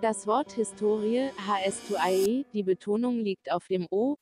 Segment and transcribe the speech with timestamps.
[0.00, 4.16] Das Wort Historie, HS2IE, die Betonung liegt auf dem O,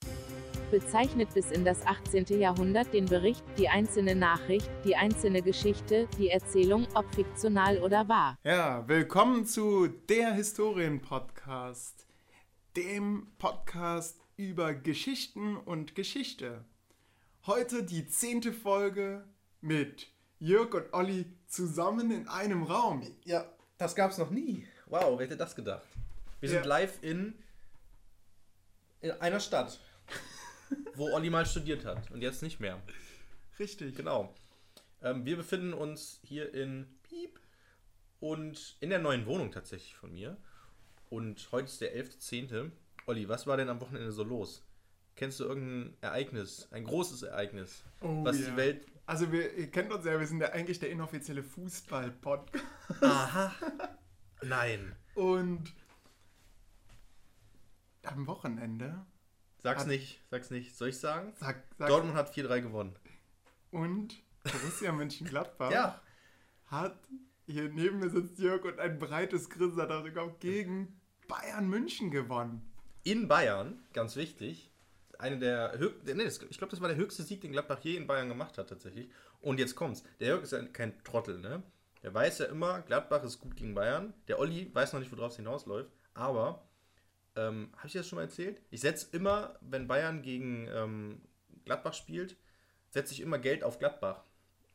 [0.72, 2.40] bezeichnet bis in das 18.
[2.40, 8.36] Jahrhundert den Bericht, die einzelne Nachricht, die einzelne Geschichte, die Erzählung, ob fiktional oder wahr.
[8.42, 12.08] Ja, willkommen zu der Historien-Podcast,
[12.76, 16.64] dem Podcast über Geschichten und Geschichte.
[17.46, 19.28] Heute die zehnte Folge
[19.60, 20.08] mit
[20.40, 23.02] Jörg und Olli zusammen in einem Raum.
[23.24, 23.44] Ja,
[23.78, 24.66] das gab's noch nie.
[24.88, 25.86] Wow, wer hätte das gedacht?
[26.40, 26.66] Wir sind Ja.
[26.66, 27.34] live in,
[29.00, 29.78] in einer Stadt,
[30.94, 32.80] wo Olli mal studiert hat und jetzt nicht mehr.
[33.58, 33.96] Richtig.
[33.96, 34.34] Genau.
[35.02, 37.38] Ähm, wir befinden uns hier in Piep
[38.20, 40.36] und in der neuen Wohnung tatsächlich von mir.
[41.10, 42.70] Und heute ist der 11.10.
[43.06, 44.64] Olli, was war denn am Wochenende so los?
[45.16, 48.50] Kennst du irgendein Ereignis, ein großes Ereignis, Oh, was ja.
[48.50, 48.86] die Welt...
[49.06, 52.64] Also wir, ihr kennt uns ja, wir sind ja eigentlich der inoffizielle Fußball-Podcast.
[53.00, 53.52] Aha.
[54.42, 54.94] Nein.
[55.14, 55.72] Und
[58.04, 59.04] am Wochenende,
[59.60, 60.76] Sag's Hat- nicht, sag's nicht.
[60.76, 61.32] Soll ich sagen?
[61.36, 62.94] sag, sag Dortmund hat 4-3 gewonnen.
[63.72, 66.00] und Borussia Mönchengladbach Ja.
[66.66, 66.96] hat,
[67.46, 72.62] hier neben mir sitzt Jörg und ein breites Grinsen hat sogar gegen Bayern München gewonnen.
[73.04, 74.70] in Bayern, ganz wichtig,
[75.18, 78.28] eine der nee, ich glaube, das war der höchste Sieg, den Gladbach je in Bayern
[78.28, 79.10] gemacht hat, tatsächlich.
[79.40, 80.02] Und jetzt kommt's.
[80.20, 81.62] Der Jörg ist ja kein Trottel, ne?
[82.08, 84.14] Der weiß ja immer, Gladbach ist gut gegen Bayern.
[84.28, 85.92] Der Olli weiß noch nicht, worauf es hinausläuft.
[86.14, 86.66] Aber,
[87.36, 88.62] ähm, habe ich das schon mal erzählt?
[88.70, 91.20] Ich setze immer, wenn Bayern gegen ähm,
[91.66, 92.38] Gladbach spielt,
[92.88, 94.24] setze ich immer Geld auf Gladbach.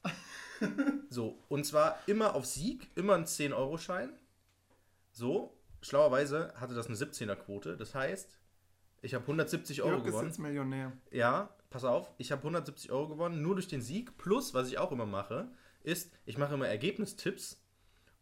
[1.10, 4.14] so, und zwar immer auf Sieg, immer ein 10-Euro-Schein.
[5.12, 7.78] So, schlauerweise hatte das eine 17er-Quote.
[7.78, 8.38] Das heißt,
[9.02, 10.28] ich habe 170 Euro Jörg ist gewonnen.
[10.28, 10.92] jetzt Millionär.
[11.10, 14.20] Ja, pass auf, ich habe 170 Euro gewonnen, nur durch den Sieg.
[14.20, 15.50] Plus, was ich auch immer mache,
[15.84, 17.62] ist, ich mache immer Ergebnistipps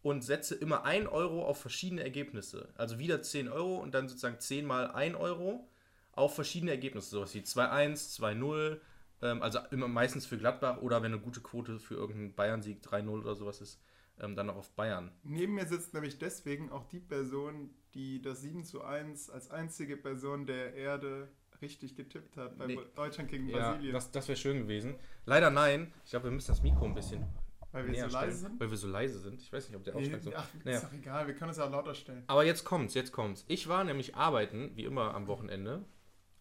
[0.01, 2.69] und setze immer 1 Euro auf verschiedene Ergebnisse.
[2.75, 5.69] Also wieder 10 Euro und dann sozusagen 10 mal 1 Euro
[6.13, 7.09] auf verschiedene Ergebnisse.
[7.11, 8.79] Sowas wie 2-1, 2-0,
[9.21, 13.09] ähm, also immer meistens für Gladbach oder wenn eine gute Quote für irgendeinen Bayern-Sieg 3-0
[13.21, 13.79] oder sowas ist,
[14.19, 15.11] ähm, dann noch auf Bayern.
[15.23, 19.97] Neben mir sitzt nämlich deswegen auch die Person, die das 7 zu 1 als einzige
[19.97, 21.29] Person der Erde
[21.61, 22.79] richtig getippt hat bei Nee.
[22.95, 23.93] Deutschland gegen Ja, Brasilien.
[23.93, 24.95] das, das wäre schön gewesen.
[25.27, 25.93] Leider nein.
[26.05, 27.23] Ich glaube, wir müssen das Mikro ein bisschen
[27.71, 28.59] weil wir so leise sind.
[28.59, 29.41] Weil wir so leise sind.
[29.41, 30.31] Ich weiß nicht, ob der Nee, Ausschlag so.
[30.35, 30.77] ach, Naja.
[30.77, 32.23] ist doch egal, wir können es ja auch lauter stellen.
[32.27, 33.45] Aber jetzt kommt's, jetzt kommt's.
[33.47, 35.85] Ich war nämlich arbeiten, wie immer am Wochenende,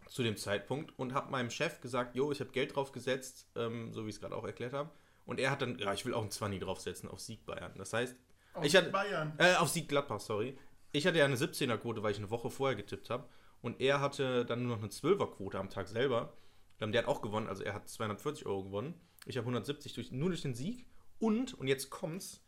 [0.08, 3.92] zu dem Zeitpunkt und habe meinem Chef gesagt, jo, ich habe Geld drauf gesetzt, ähm,
[3.92, 4.90] so wie ich es gerade auch erklärt habe.
[5.24, 7.72] Und er hat dann, ja, ich will auch ein 20 draufsetzen auf Sieg Bayern.
[7.76, 8.16] Das heißt,
[8.54, 9.32] Aus ich hatte, Bayern.
[9.38, 10.58] äh, auf Sieg Gladbach, sorry.
[10.90, 13.28] Ich hatte ja eine 17er-Quote, weil ich eine Woche vorher getippt habe.
[13.62, 16.32] Und er hatte dann nur noch eine 12er-Quote am Tag selber.
[16.80, 18.94] Ähm, Der hat auch gewonnen, also er hat 240 Euro gewonnen.
[19.26, 20.86] Ich habe 170 durch, nur durch den Sieg.
[21.20, 22.40] Und, und jetzt kommt's,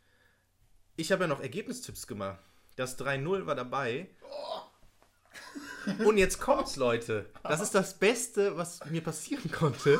[0.95, 2.39] ich habe ja noch Ergebnistipps gemacht.
[2.75, 4.09] Das 3-0 war dabei.
[6.05, 7.29] Und jetzt kommt's, Leute.
[7.43, 9.99] Das ist das Beste, was mir passieren konnte.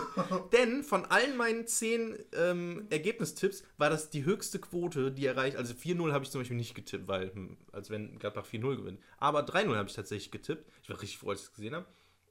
[0.53, 5.57] Denn von allen meinen 10 ähm, Ergebnistipps war das die höchste Quote, die erreicht.
[5.57, 8.99] Also 4-0 habe ich zum Beispiel nicht getippt, weil, hm, als wenn Gladbach 4-0 gewinnt.
[9.17, 10.65] Aber 3-0 habe ich tatsächlich getippt.
[10.81, 11.85] Ich war richtig froh, als ich es gesehen habe.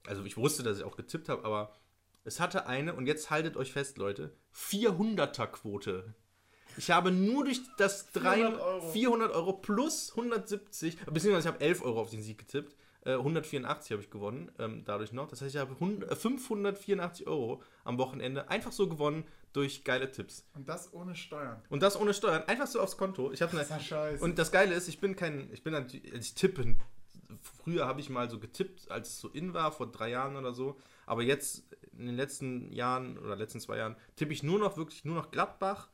[0.07, 1.73] Also ich wusste, dass ich auch getippt habe, aber
[2.25, 6.15] es hatte eine, und jetzt haltet euch fest, Leute, 400er-Quote.
[6.77, 8.88] Ich habe nur durch das 3 400 Euro.
[8.91, 12.75] 400 Euro plus 170, beziehungsweise ich habe 11 Euro auf den Sieg getippt.
[13.05, 15.27] Äh, 184 habe ich gewonnen, ähm, dadurch noch.
[15.27, 20.11] Das heißt, ich habe 100, äh, 584 Euro am Wochenende einfach so gewonnen durch geile
[20.11, 20.47] Tipps.
[20.55, 21.61] Und das ohne Steuern.
[21.69, 23.32] Und das ohne Steuern, einfach so aufs Konto.
[23.32, 24.22] Ich habe ist ja scheiße.
[24.22, 26.77] und das Geile ist, ich bin kein, ich bin natürlich, ich tippe.
[27.65, 30.53] Früher habe ich mal so getippt, als es so in war, vor drei Jahren oder
[30.53, 30.78] so.
[31.05, 31.65] Aber jetzt,
[31.99, 35.32] in den letzten Jahren oder letzten zwei Jahren, tippe ich nur noch wirklich nur noch
[35.32, 35.88] Gladbach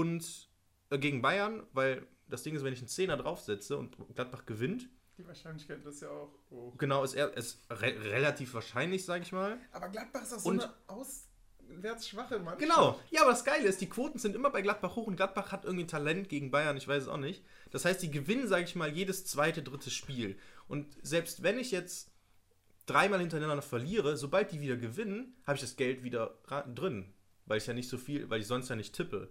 [0.00, 0.48] und
[0.90, 4.88] äh, gegen Bayern, weil das Ding ist, wenn ich einen Zehner draufsetze und Gladbach gewinnt,
[5.18, 6.76] Die Wahrscheinlichkeit ist ja auch hoch.
[6.78, 9.58] genau, ist er ist re relativ wahrscheinlich, sage ich mal.
[9.72, 12.58] Aber Gladbach ist auch so Und- eine auswärts schwache Mannschaft.
[12.60, 13.00] Genau.
[13.10, 15.64] Ja, aber das Geile ist, die Quoten sind immer bei Gladbach hoch und Gladbach hat
[15.64, 17.44] irgendwie Talent gegen Bayern, ich weiß es auch nicht.
[17.70, 20.36] Das heißt, die gewinnen, sage ich mal, jedes zweite, dritte Spiel.
[20.66, 22.10] Und selbst wenn ich jetzt
[22.86, 26.38] dreimal hintereinander verliere, sobald die wieder gewinnen, habe ich das Geld wieder
[26.74, 27.12] drin.
[27.46, 29.28] Weil ich ja nicht so viel, weil ich sonst ja nicht tippe.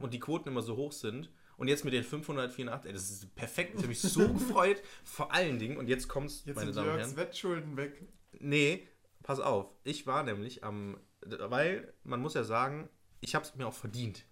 [0.00, 1.30] Und die Quoten immer so hoch sind.
[1.56, 3.72] Und jetzt mit den 584, ey, das ist perfekt.
[3.74, 4.82] Ich habe mich so gefreut.
[5.04, 7.16] Vor allen Dingen, und jetzt kommt's, Jetzt meine Damen und Herren.
[7.16, 8.02] Wettschulden weg.
[8.38, 8.86] Nee,
[9.22, 9.70] pass auf.
[9.84, 10.98] Ich war nämlich am.
[11.22, 12.88] Weil, man muss ja sagen,
[13.20, 14.26] ich habe es mir auch verdient.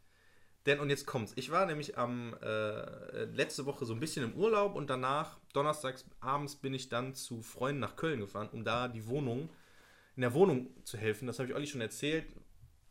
[0.67, 1.33] Denn, und jetzt kommt's.
[1.37, 6.05] Ich war nämlich am äh, letzte Woche so ein bisschen im Urlaub und danach, donnerstags
[6.21, 9.49] abends, bin ich dann zu Freunden nach Köln gefahren, um da die Wohnung,
[10.15, 11.27] in der Wohnung zu helfen.
[11.27, 12.27] Das habe ich Olli schon erzählt.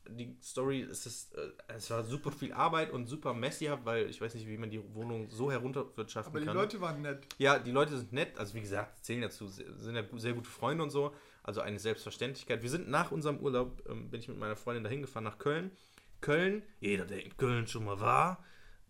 [0.09, 4.19] Die Story, es, ist, äh, es war super viel Arbeit und super messy, weil ich
[4.19, 6.55] weiß nicht, wie man die Wohnung so herunterwirtschaften Aber die kann.
[6.55, 7.25] Leute waren nett.
[7.37, 10.83] Ja, die Leute sind nett, also wie gesagt, zählen dazu, sind ja sehr gute Freunde
[10.83, 11.13] und so,
[11.43, 12.61] also eine Selbstverständlichkeit.
[12.61, 15.71] Wir sind nach unserem Urlaub, ähm, bin ich mit meiner Freundin dahin gefahren nach Köln.
[16.19, 18.43] Köln, jeder, der in Köln schon mal war,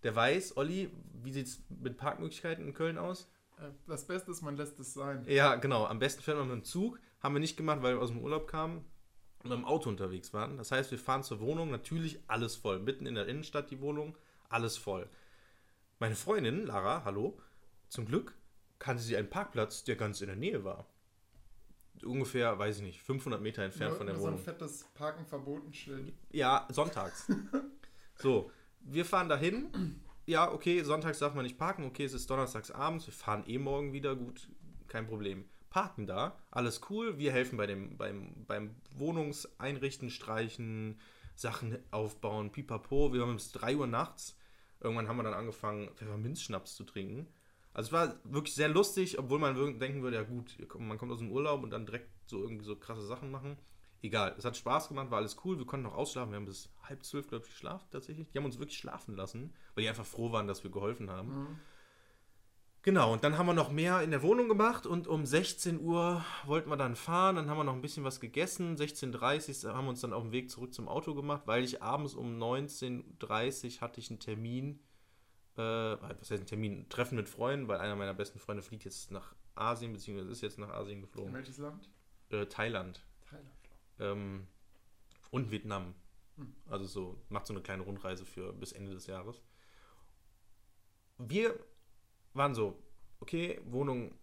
[0.04, 0.90] der weiß, Olli,
[1.24, 3.30] wie sieht es mit Parkmöglichkeiten in Köln aus?
[3.58, 5.24] Äh, Das Beste ist, man lässt es sein.
[5.28, 7.00] Ja, genau, am besten fährt man mit dem Zug.
[7.22, 8.84] Haben wir nicht gemacht, weil wir aus dem Urlaub kamen
[9.44, 10.58] mit dem Auto unterwegs waren.
[10.58, 12.80] Das heißt, wir fahren zur Wohnung, natürlich alles voll.
[12.80, 14.18] Mitten in der Innenstadt die Wohnung,
[14.50, 15.10] alles voll.
[16.00, 17.38] Meine Freundin, Lara, hallo,
[17.90, 18.34] zum Glück
[18.80, 20.88] kannte sie einen Parkplatz, der ganz in der Nähe war.
[22.04, 24.44] Ungefähr, weiß ich nicht, 500 Meter entfernt Nur, von der nur so ein Wohnung.
[24.44, 26.14] fettes Parken verboten Schild.
[26.32, 27.32] Ja, sonntags.
[28.16, 28.50] so,
[28.80, 30.02] wir fahren dahin.
[30.26, 31.86] Ja, okay, sonntags darf man nicht parken.
[31.86, 33.06] Okay, es ist donnerstags abends.
[33.06, 34.16] Wir fahren eh morgen wieder.
[34.16, 34.50] Gut,
[34.88, 35.46] kein Problem.
[35.72, 37.18] Parken da, alles cool.
[37.18, 41.00] Wir helfen bei dem, beim, beim Wohnungseinrichten, Streichen,
[41.34, 43.14] Sachen aufbauen, pipapo.
[43.14, 44.38] Wir haben bis 3 Uhr nachts.
[44.82, 47.28] Irgendwann haben wir dann angefangen, Pfefferminzschnaps zu trinken.
[47.74, 51.20] Also es war wirklich sehr lustig, obwohl man denken würde, ja gut, man kommt aus
[51.20, 53.58] dem Urlaub und dann direkt so irgendwie so krasse Sachen machen.
[54.04, 56.70] Egal, es hat Spaß gemacht, war alles cool, wir konnten noch ausschlafen, wir haben bis
[56.84, 58.30] halb zwölf, glaube ich, geschlafen tatsächlich.
[58.32, 61.60] Die haben uns wirklich schlafen lassen, weil die einfach froh waren, dass wir geholfen haben.
[62.84, 66.26] Genau, und dann haben wir noch mehr in der Wohnung gemacht und um 16 Uhr
[66.46, 68.76] wollten wir dann fahren, dann haben wir noch ein bisschen was gegessen.
[68.76, 71.84] 16.30 Uhr haben wir uns dann auf dem Weg zurück zum Auto gemacht, weil ich
[71.84, 74.80] abends um 19.30 Uhr hatte ich einen Termin,
[75.58, 78.84] äh, was heißt ein Termin, ein Treffen mit Freunden, weil einer meiner besten Freunde fliegt
[78.84, 81.34] jetzt nach Asien, beziehungsweise ist jetzt nach Asien In geflogen.
[81.34, 81.88] welches Land?
[82.30, 83.52] Äh, Thailand Thailand.
[84.00, 84.48] ähm,
[85.30, 85.94] und Vietnam.
[86.38, 86.52] Hm.
[86.68, 89.40] Also so, macht so eine kleine Rundreise für bis Ende des Jahres.
[91.20, 91.54] Wir
[92.34, 92.82] waren so,
[93.20, 94.14] okay, Wohnung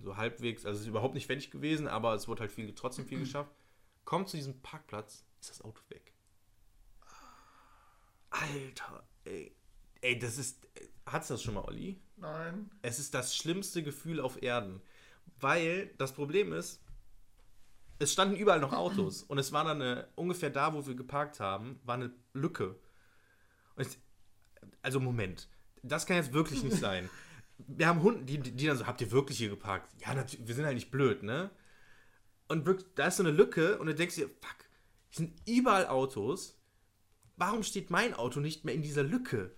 [0.00, 3.06] so halbwegs, also es ist überhaupt nicht fertig gewesen, aber es wurde halt viel, trotzdem
[3.06, 3.50] viel geschafft.
[4.04, 6.12] Kommt zu diesem Parkplatz, ist das Auto weg.
[8.30, 9.54] Alter, ey.
[10.00, 10.66] Ey, das ist.
[11.06, 11.98] Hat's das schon mal, Olli?
[12.16, 12.70] Nein.
[12.82, 14.82] Es ist das schlimmste Gefühl auf Erden.
[15.40, 16.82] Weil das Problem ist,
[17.98, 21.40] es standen überall noch Autos und es war dann eine, ungefähr da, wo wir geparkt
[21.40, 22.76] haben, war eine Lücke.
[23.76, 23.98] Und es,
[24.82, 25.48] also Moment,
[25.82, 27.08] das kann jetzt wirklich nicht sein.
[27.58, 29.90] Wir haben Hunden, die, die dann so, habt ihr wirklich hier geparkt?
[30.00, 31.50] Ja, natürlich, wir sind halt nicht blöd, ne?
[32.48, 34.56] Und wirklich, da ist so eine Lücke und du denkst dir, fuck,
[35.10, 36.58] hier sind überall Autos.
[37.36, 39.52] Warum steht mein Auto nicht mehr in dieser Lücke?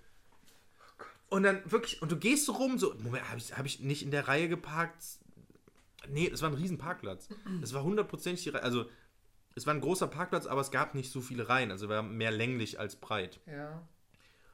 [1.28, 4.02] Und dann wirklich, und du gehst so rum, so, Moment, habe ich, hab ich nicht
[4.02, 5.02] in der Reihe geparkt?
[6.08, 7.28] Nee, es war ein riesen Parkplatz.
[7.62, 8.88] Es war hundertprozentig die Reihe, also
[9.56, 12.31] es war ein großer Parkplatz, aber es gab nicht so viele Reihen, also war mehr
[12.31, 13.40] länglich als breit.
[13.46, 13.87] Ja.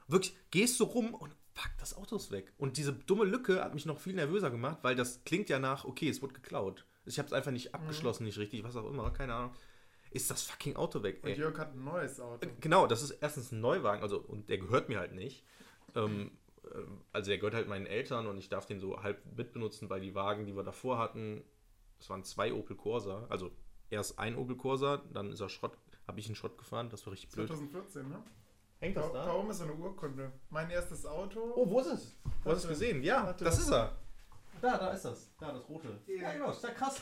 [0.07, 2.51] Wirklich, gehst so rum und fuck, das Auto ist weg.
[2.57, 5.85] Und diese dumme Lücke hat mich noch viel nervöser gemacht, weil das klingt ja nach,
[5.85, 6.85] okay, es wurde geklaut.
[7.05, 9.51] Ich habe es einfach nicht abgeschlossen, nicht richtig, was auch immer, keine Ahnung.
[10.11, 11.37] Ist das fucking Auto weg, Und ey.
[11.37, 12.47] Jörg hat ein neues Auto.
[12.59, 15.43] Genau, das ist erstens ein Neuwagen, also und der gehört mir halt nicht.
[15.95, 16.31] Ähm,
[16.73, 20.01] ähm, also der gehört halt meinen Eltern und ich darf den so halb mitbenutzen, weil
[20.01, 21.43] die Wagen, die wir davor hatten,
[21.97, 23.25] das waren zwei Opel Corsa.
[23.29, 23.51] Also
[23.89, 25.77] erst ein Opel Corsa, dann ist er Schrott,
[26.07, 27.47] habe ich einen Schrott gefahren, das war richtig blöd.
[27.47, 28.23] 2014, ne?
[28.83, 30.31] Hängt Da, da oben ist so eine Urkunde.
[30.49, 31.53] Mein erstes Auto.
[31.55, 32.17] Oh, wo ist es?
[32.43, 33.45] Du hast es gesehen, ja, Warte.
[33.45, 33.97] das ist er.
[34.61, 35.33] Da, da ist das.
[35.39, 35.99] Da, das rote.
[36.05, 36.33] Ja.
[36.33, 37.01] genau, ist ja krass.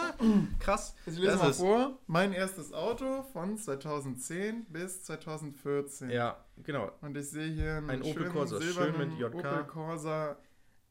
[0.58, 0.94] krass.
[1.06, 1.98] Ich lese Das mal ist- vor.
[2.08, 6.10] Mein erstes Auto von 2010 bis 2014.
[6.10, 6.90] Ja, genau.
[7.00, 9.34] Und ich sehe hier einen Ein Opel schönen Corsa, schön silbernen mit JK.
[9.34, 10.36] Opel Corsa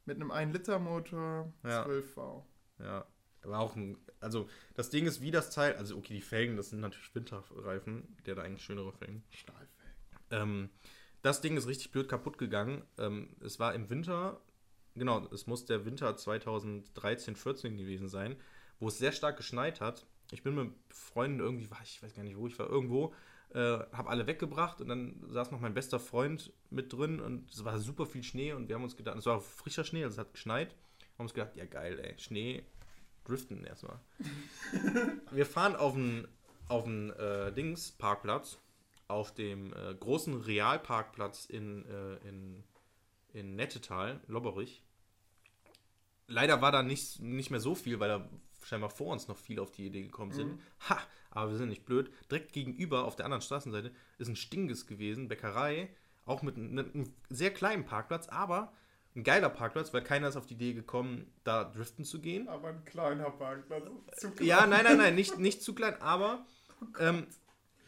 [0.06, 1.86] mit einem 1-Liter-Motor, Ja.
[1.86, 2.44] 12V.
[2.80, 3.06] Ja,
[3.44, 3.98] war auch ein.
[4.20, 5.76] Also, das Ding ist wie das Teil.
[5.76, 8.16] Also, okay, die Felgen, das sind natürlich Winterreifen.
[8.26, 9.24] Der hat eigentlich schönere Felgen.
[9.30, 9.61] Stahlfelgen.
[10.32, 10.70] Ähm,
[11.22, 12.84] das Ding ist richtig blöd kaputt gegangen.
[12.98, 14.42] Ähm, es war im Winter,
[14.96, 18.36] genau, es muss der Winter 2013, 14 gewesen sein,
[18.80, 20.06] wo es sehr stark geschneit hat.
[20.32, 23.14] Ich bin mit Freunden irgendwie, war ich weiß gar nicht, wo ich war, irgendwo,
[23.54, 27.64] äh, habe alle weggebracht und dann saß noch mein bester Freund mit drin und es
[27.66, 30.20] war super viel Schnee und wir haben uns gedacht, es war frischer Schnee, also es
[30.20, 30.74] hat geschneit,
[31.18, 32.64] haben uns gedacht, ja geil, ey, Schnee,
[33.26, 34.00] driften erstmal.
[35.32, 36.28] wir fahren auf den
[36.70, 38.58] auf den äh, Dings Parkplatz
[39.12, 42.64] auf dem äh, großen Realparkplatz in, äh, in,
[43.34, 44.84] in Nettetal, Lobberich.
[46.28, 48.30] Leider war da nicht, nicht mehr so viel, weil da
[48.64, 50.60] scheinbar vor uns noch viele auf die Idee gekommen sind.
[50.90, 50.98] Ha!
[51.32, 52.12] Aber wir sind nicht blöd.
[52.30, 55.90] Direkt gegenüber auf der anderen Straßenseite ist ein Stinges gewesen, Bäckerei,
[56.26, 58.74] auch mit, einem- mit einem sehr kleinen Parkplatz, aber
[59.16, 62.48] ein geiler Parkplatz, weil keiner ist auf die Idee gekommen, da driften zu gehen.
[62.48, 63.84] Aber ein kleiner Parkplatz.
[64.20, 64.48] Zu klein.
[64.48, 66.46] Ja, nein, nein, nein, nicht, nicht zu klein, aber
[67.00, 67.28] ähm,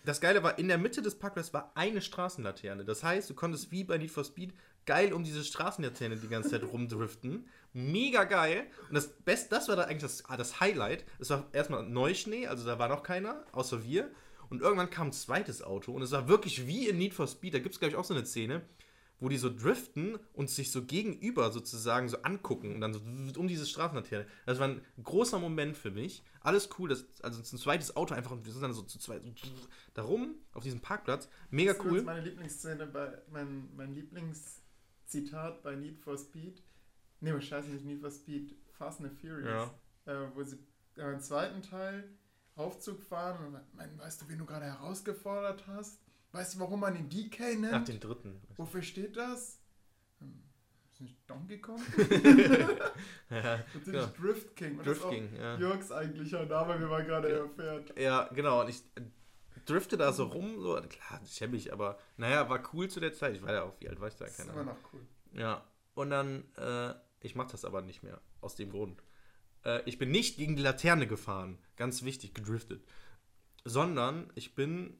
[0.05, 2.83] das Geile war, in der Mitte des Parkplatzes war eine Straßenlaterne.
[2.83, 4.53] Das heißt, du konntest wie bei Need for Speed
[4.85, 7.47] geil um diese Straßenlaterne die ganze Zeit rumdriften.
[7.71, 8.65] Mega geil.
[8.89, 11.05] Und das Beste, das war da eigentlich das, ah, das Highlight.
[11.19, 14.11] Es war erstmal Neuschnee, also da war noch keiner, außer wir.
[14.49, 17.53] Und irgendwann kam ein zweites Auto und es war wirklich wie in Need for Speed.
[17.53, 18.61] Da gibt es, glaube ich, auch so eine Szene,
[19.19, 22.99] wo die so driften und sich so gegenüber sozusagen so angucken und dann so
[23.39, 24.25] um diese Straßenlaterne.
[24.45, 26.23] Das war ein großer Moment für mich.
[26.41, 29.21] Alles cool, das, also ein zweites Auto einfach und wir sind dann so zu zweit
[29.93, 31.29] darum auf diesem Parkplatz.
[31.49, 32.01] Mega Das ist cool.
[32.03, 36.61] meine Lieblingsszene bei mein, mein Lieblingszitat bei Need for Speed.
[37.21, 39.71] Nee, scheiße, nicht Need for Speed, Fast and the Furious.
[40.05, 40.25] Ja.
[40.25, 40.59] Äh, wo sie
[40.97, 42.09] im zweiten Teil
[42.55, 46.02] Aufzug fahren und meinen, weißt du, wen du gerade herausgefordert hast?
[46.33, 47.71] Weißt du, warum man ihn DK nennt?
[47.71, 48.41] Nach den dritten.
[48.57, 49.59] Wofür steht das?
[50.19, 50.43] Hm,
[50.91, 51.79] ist nicht Donkey Kong?
[53.29, 54.07] ja, Natürlich Ja.
[54.19, 54.77] Drift King.
[54.79, 55.57] Und Drift das ist King, ja.
[55.57, 57.37] Jörgs eigentlicher Name, wie man gerade Ja.
[57.43, 57.99] erfährt.
[57.99, 58.61] Ja, genau.
[58.61, 59.01] Und ich äh,
[59.65, 63.35] drifte da so rum, so, klar, schäbig, aber naja, war cool zu der Zeit.
[63.35, 64.25] Ich war ja auch, wie alt war ich da?
[64.25, 64.75] Das ist Keine immer Ahnung.
[64.81, 65.01] noch cool.
[65.33, 65.63] Ja,
[65.93, 69.03] und dann, äh, ich mach das aber nicht mehr, aus dem Grund.
[69.65, 72.83] Äh, ich bin nicht gegen die Laterne gefahren, ganz wichtig, gedriftet,
[73.65, 74.99] sondern ich bin,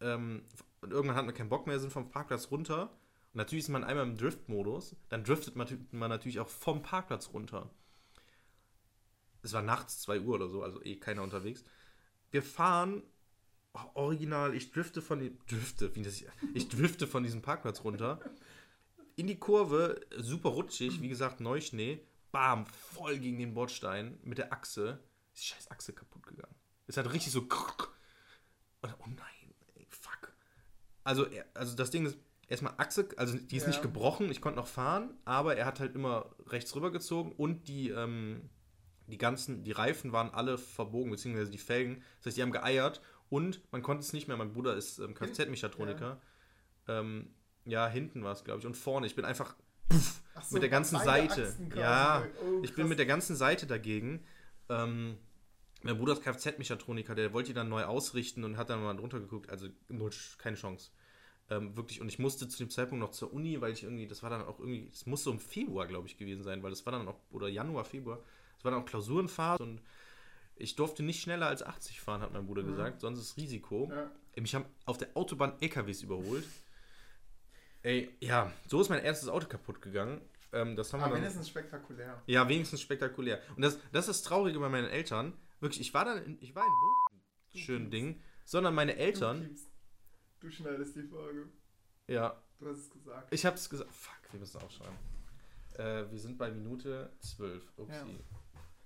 [0.00, 0.44] ähm,
[0.82, 2.90] irgendwann hatten wir keinen Bock mehr, sind vom Parkplatz runter.
[3.32, 7.30] Und natürlich ist man einmal im Drift-Modus, dann driftet man, man natürlich auch vom Parkplatz
[7.32, 7.70] runter.
[9.42, 11.64] Es war nachts 2 Uhr oder so, also eh keiner unterwegs.
[12.30, 13.02] Wir fahren
[13.74, 16.24] oh, original, ich drifte von drifte, wie das,
[16.54, 18.20] ich drifte von diesem Parkplatz runter
[19.16, 24.52] in die Kurve, super rutschig, wie gesagt, Neuschnee, bam, voll gegen den Bordstein mit der
[24.52, 25.02] Achse.
[25.32, 26.54] Ist die scheiß Achse kaputt gegangen.
[26.86, 27.40] Es hat richtig so.
[27.40, 27.50] Und,
[28.98, 29.35] oh nein.
[31.06, 33.68] Also, also das Ding ist erstmal Achse, also die ist Ja.
[33.68, 37.68] nicht gebrochen, ich konnte noch fahren, aber er hat halt immer rechts rüber gezogen und
[37.68, 38.48] die, ähm,
[39.06, 42.02] die ganzen, die Reifen waren alle verbogen, beziehungsweise die Felgen.
[42.18, 44.36] Das heißt, die haben geeiert und man konnte es nicht mehr.
[44.36, 46.20] Mein Bruder ist ähm, Kfz-Mechatroniker.
[46.88, 47.30] Ähm,
[47.64, 48.66] ja, hinten war es, glaube ich.
[48.66, 49.06] Und vorne.
[49.06, 49.56] Ich bin einfach
[50.34, 51.54] Ach so, mit der ganzen Seite.
[51.76, 54.24] Ja, Oh, ich bin mit der ganzen Seite dagegen.
[54.68, 55.18] Ähm,
[55.86, 59.20] mein Bruder ist Kfz-Mechatroniker, der wollte die dann neu ausrichten und hat dann mal drunter
[59.20, 59.50] geguckt.
[59.50, 60.90] Also null, keine Chance.
[61.48, 62.00] Ähm, wirklich.
[62.00, 64.42] Und ich musste zu dem Zeitpunkt noch zur Uni, weil ich irgendwie, das war dann
[64.42, 67.20] auch irgendwie, das musste im Februar, glaube ich, gewesen sein, weil das war dann auch,
[67.30, 68.18] oder Januar, Februar,
[68.56, 69.80] das war dann auch Klausurenphase und
[70.56, 72.68] ich durfte nicht schneller als 80 fahren, hat mein Bruder Mhm.
[72.70, 73.88] gesagt, sonst ist Risiko.
[73.92, 74.10] Ja.
[74.40, 76.44] Mich haben auf der Autobahn LKWs überholt.
[77.82, 80.20] Ey, ja, so ist mein erstes Auto kaputt gegangen.
[80.52, 82.22] Ähm, das haben wir Aber dann, mindestens spektakulär.
[82.26, 83.40] ja, wenigstens spektakulär.
[83.54, 85.32] Und das, das ist das Traurige bei meinen Eltern.
[85.60, 87.20] Wirklich, ich war dann, in, ich war in Bochum,
[87.54, 89.70] schönen Ding, sondern meine Du, Eltern, piepst.
[90.40, 91.48] du schneidest die Folge.
[92.08, 93.32] ja, Du hast es gesagt.
[93.32, 94.96] ich hab's gesagt, fuck, wir müssen aufschreiben.
[95.74, 98.06] Äh, wir sind bei Minute 12, upsi, Ja.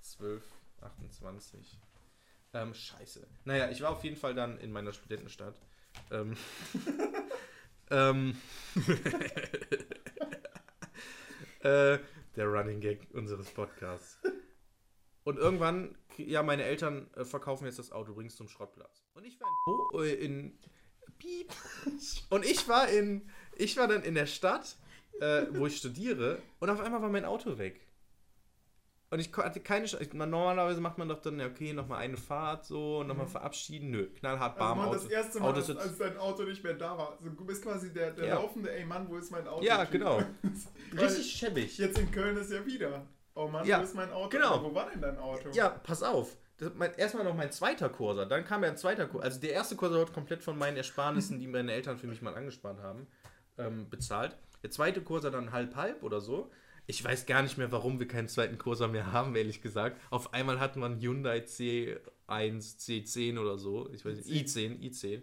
[0.00, 0.42] 12,
[0.80, 1.78] 28.
[2.52, 3.26] Ähm, scheiße.
[3.44, 5.54] Naja, ich war auf jeden Fall dann in meiner Studentenstadt.
[6.10, 6.36] Ähm,
[7.90, 8.36] ähm,
[11.60, 11.98] äh,
[12.36, 14.18] der Running Gag unseres Podcasts.
[15.30, 19.04] Und irgendwann, ja, meine Eltern äh, verkaufen jetzt das Auto, bringst zum Schrottplatz.
[19.14, 20.58] Und ich war in, Bo äh, in
[21.18, 21.52] Piep.
[22.30, 24.76] Und ich war in, ich war dann in der Stadt,
[25.20, 27.80] äh, wo ich studiere, und auf einmal war mein Auto weg.
[29.12, 30.08] Und ich hatte keine Chance.
[30.16, 33.90] Normalerweise macht man doch dann, okay, nochmal eine Fahrt so, nochmal verabschieden.
[33.90, 34.98] Nö, knallhart, Also bam, man, Auto.
[34.98, 37.12] das erste Mal, Auto als, als dein Auto nicht mehr da war.
[37.12, 38.34] Also, du bist quasi der, der Ja.
[38.36, 39.64] laufende, ey Mann, wo ist mein Auto?
[39.64, 40.22] Ja, genau.
[40.96, 41.76] Richtig schäbig.
[41.78, 43.04] Jetzt in Köln ist ja wieder.
[43.40, 44.28] Oh Mann, Ja, wo ist mein Auto?
[44.28, 44.62] genau.
[44.62, 45.48] Wo war denn dein Auto?
[45.52, 46.36] Ja, pass auf.
[46.74, 49.24] Mein, erstmal noch mein zweiter Kurser, dann kam ja ein zweiter Kurser.
[49.24, 52.34] Also der erste Kurser wird komplett von meinen Ersparnissen, die meine Eltern für mich mal
[52.34, 53.06] angespart haben,
[53.56, 54.36] ähm, bezahlt.
[54.62, 56.50] Der zweite Kurser dann halb-halb oder so.
[56.86, 59.98] Ich weiß gar nicht mehr, warum wir keinen zweiten Kurser mehr haben, ehrlich gesagt.
[60.10, 63.88] Auf einmal hat man Hyundai C1, C10 oder so.
[63.94, 65.22] Ich weiß nicht, i10, i10.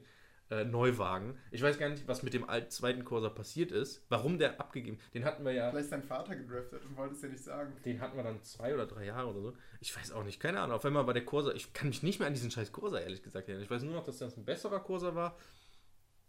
[0.49, 1.37] Äh, Neuwagen.
[1.51, 4.05] Ich weiß gar nicht, was mit dem alten zweiten Kurser passiert ist.
[4.07, 4.97] Warum der abgegeben.
[5.13, 5.69] Den hatten wir ja.
[5.69, 7.73] Vielleicht ist dein Vater gedriftet und wollte es dir nicht sagen.
[7.83, 9.53] Den hatten wir dann zwei oder drei Jahre oder so.
[9.81, 10.77] Ich weiß auch nicht, keine Ahnung.
[10.77, 13.23] Auf einmal war der Kurser, ich kann mich nicht mehr an diesen scheiß Kurser ehrlich
[13.23, 13.65] gesagt erinnern.
[13.65, 15.37] Ich weiß nur noch, dass das ein besserer Kurser war.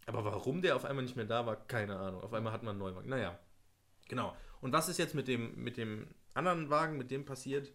[0.07, 2.21] Aber warum der auf einmal nicht mehr da war, keine Ahnung.
[2.23, 3.09] Auf einmal hat man einen Neuwagen.
[3.09, 3.39] Naja,
[4.09, 4.35] genau.
[4.61, 7.73] Und was ist jetzt mit dem, mit dem anderen Wagen, mit dem passiert?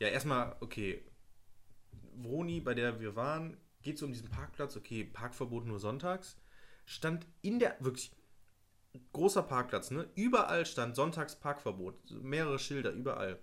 [0.00, 1.04] Ja, erstmal, okay.
[2.16, 3.56] Vroni, bei der wir waren,
[3.88, 4.76] geht so um diesen Parkplatz.
[4.76, 6.36] Okay, Parkverbot nur sonntags.
[6.84, 8.12] Stand in der, wirklich,
[9.14, 10.06] großer Parkplatz, ne?
[10.14, 11.94] Überall stand Sonntags Parkverbot.
[12.22, 13.38] Mehrere Schilder, überall.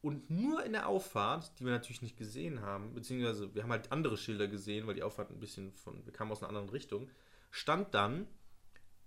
[0.00, 3.92] Und nur in der Auffahrt, die wir natürlich nicht gesehen haben, beziehungsweise wir haben halt
[3.92, 7.08] andere Schilder gesehen, weil die Auffahrt ein bisschen von, wir kamen aus einer anderen Richtung,
[7.52, 8.26] stand dann,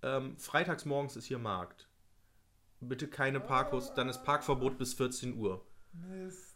[0.00, 1.88] ähm, freitags morgens ist hier Markt.
[2.80, 5.62] Bitte keine Parkos, dann ist Parkverbot bis 14 Uhr.
[5.92, 6.47] Mist.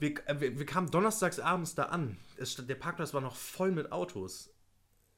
[0.00, 2.16] Wir, äh, wir, wir kamen donnerstags abends da an.
[2.36, 4.50] Es, der Parkplatz war noch voll mit Autos.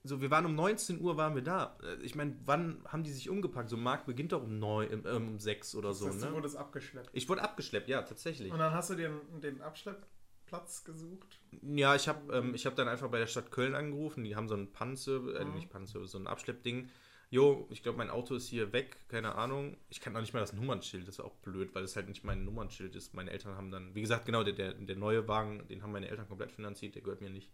[0.05, 1.77] So, wir waren um 19 Uhr waren wir da.
[1.83, 3.71] Äh, Ich meine, wann haben die sich umgepackt?
[3.71, 6.35] So, Markt beginnt doch um, 9, ähm, um 6 oder so, das heißt, du ne?
[6.35, 7.11] wurdest abgeschleppt.
[7.13, 8.53] Ich wurde abgeschleppt, ja, tatsächlich.
[8.53, 10.07] Und dann hast du den, den Abschlepp
[10.47, 11.41] Platz gesucht?
[11.63, 14.23] Ja, ich habe ähm, ich hab dann einfach bei der Stadt Köln angerufen.
[14.23, 15.55] Die haben so einen Panzer, äh, Mhm.
[15.57, 16.89] nicht Panzer, so ein Abschleppding.
[17.29, 19.77] Jo, ich glaube, mein Auto ist hier weg, keine Ahnung.
[19.89, 22.23] Ich kann noch nicht mal das Nummernschild, das ist auch blöd, weil das halt nicht
[22.23, 23.15] mein Nummernschild ist.
[23.15, 26.09] Meine Eltern haben dann, wie gesagt, genau, der, der, der neue Wagen, den haben meine
[26.09, 27.51] Eltern komplett finanziert, der gehört mir nicht.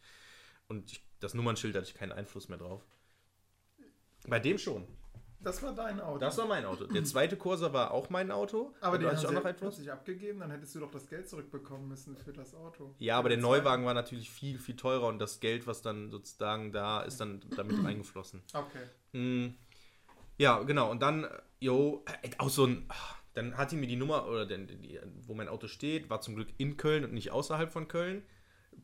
[0.68, 2.82] Und ich, das Nummernschild hatte ich keinen Einfluss mehr drauf.
[4.28, 4.86] Bei dem schon.
[5.42, 6.18] Das war dein Auto.
[6.18, 6.86] Das war mein Auto.
[6.86, 8.72] Der zweite Corsa war auch mein Auto.
[8.80, 9.60] aber den hast auch du noch ja etwas.
[9.60, 12.94] plötzlich abgegeben, dann hättest du doch das Geld zurückbekommen müssen für das Auto.
[12.98, 13.38] Ja, aber der.
[13.38, 17.40] Neuwagen war natürlich viel, viel teurer und das Geld, was dann sozusagen da ist, dann
[17.56, 18.42] damit eingeflossen.
[18.54, 18.86] Okay.
[19.12, 19.54] Hm.
[20.38, 20.90] Ja, genau.
[20.90, 21.28] Und dann, äh,
[21.60, 22.84] jo, äh, auch so ein.
[22.88, 22.94] ah,
[23.34, 26.34] Dann hat sie mir die Nummer, oder den, die, wo mein Auto steht, war zum
[26.36, 28.22] Glück in Köln und nicht außerhalb von Köln.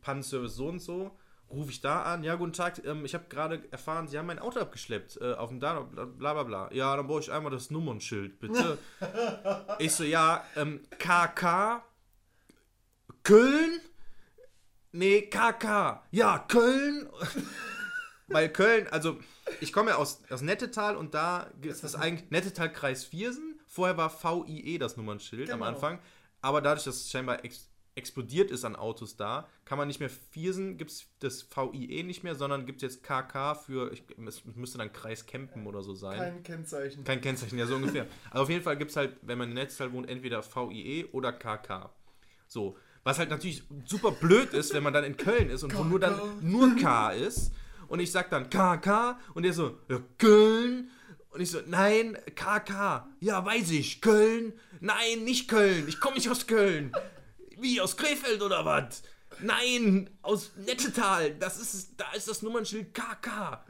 [0.00, 1.16] Pannenservice so und so.
[1.50, 4.38] Rufe ich da an, ja, guten Tag, ähm, ich habe gerade erfahren, Sie haben mein
[4.38, 6.72] Auto abgeschleppt, äh, auf dem da, bla bla bla.
[6.72, 8.76] Ja, dann brauche ich einmal das Nummernschild, bitte.
[9.78, 11.82] ich so, ja, ähm, KK,
[13.22, 13.80] Köln?
[14.92, 17.08] Nee, KK, ja, Köln?
[18.28, 19.18] Weil Köln, also
[19.60, 23.58] ich komme ja aus, aus Nettetal und da ist das eigentlich Nettetal Kreis Viersen.
[23.66, 25.70] Vorher war VIE das Nummernschild am Genau.
[25.70, 25.98] Anfang.
[26.42, 27.67] Aber dadurch, dass es scheinbar ex
[27.98, 32.24] explodiert ist an Autos da, kann man nicht mehr Viersen, gibt es das VIE nicht
[32.24, 35.94] mehr, sondern gibt es jetzt KK für, ich, es müsste dann Kreis Kempen oder so
[35.94, 36.18] sein.
[36.18, 37.04] Kein Kennzeichen.
[37.04, 38.06] Kein Kennzeichen, ja, so ungefähr.
[38.30, 41.32] Also auf jeden Fall gibt es halt, wenn man in Netzteil wohnt, entweder VIE oder
[41.32, 41.90] KK.
[42.46, 42.76] So.
[43.04, 46.00] Was halt natürlich super blöd ist, wenn man dann in Köln ist und wo nur
[46.00, 47.52] dann nur K ist.
[47.88, 50.90] Und ich sag dann KK und der so, ja, Köln.
[51.30, 53.08] Und ich so, nein, KK.
[53.20, 54.52] Ja, weiß ich, Köln.
[54.80, 55.86] Nein, nicht Köln.
[55.88, 56.92] Ich komme nicht aus Köln.
[57.60, 59.02] Wie, aus Krefeld oder was?
[59.40, 61.34] Nein, aus Nettetal.
[61.34, 63.64] Das ist, da ist das Nummernschild KK.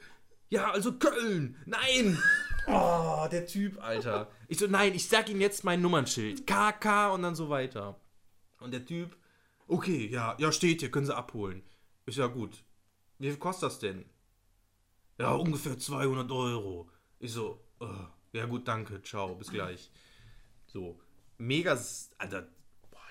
[0.51, 1.57] Ja, also Köln.
[1.67, 2.19] Nein.
[2.71, 4.31] Oh, der Typ, Alter.
[4.47, 6.47] Ich so, nein, ich sag ihm jetzt mein Nummernschild.
[6.47, 7.99] KK und dann so weiter.
[8.61, 9.17] Und der Typ,
[9.69, 11.63] okay, ja, ja, steht hier, können Sie abholen.
[12.05, 12.63] Ich so, ja, gut.
[13.19, 14.05] Wie viel kostet das denn?
[15.19, 16.91] Ja, ungefähr 200 Euro.
[17.19, 19.91] Ich so, äh, ja gut, danke, ciao, bis gleich.
[20.67, 21.01] So,
[21.39, 22.47] mega, boah,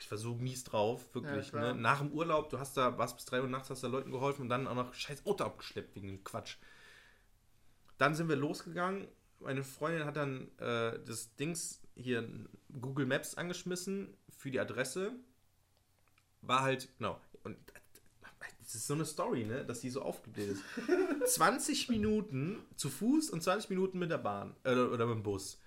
[0.08, 1.52] ich war so mies drauf, wirklich.
[1.52, 1.82] Ja, ne?
[1.82, 4.44] Nach dem Urlaub, du hast da, was bis 3 Uhr nachts, hast da Leuten geholfen
[4.44, 6.56] und dann auch noch scheiß Auto abgeschleppt wegen dem Quatsch.
[7.98, 9.10] Dann sind wir losgegangen.
[9.42, 12.26] Meine Freundin hat dann äh, das Dings hier
[12.80, 15.12] Google Maps angeschmissen für die Adresse.
[16.42, 17.20] War halt, genau.
[17.44, 17.58] Und
[18.62, 20.64] das ist so eine Story, ne, dass die so aufgebläht ist.
[21.36, 25.60] 20 Minuten zu Fuß und 20 Minuten mit der Bahn äh, oder mit dem Bus.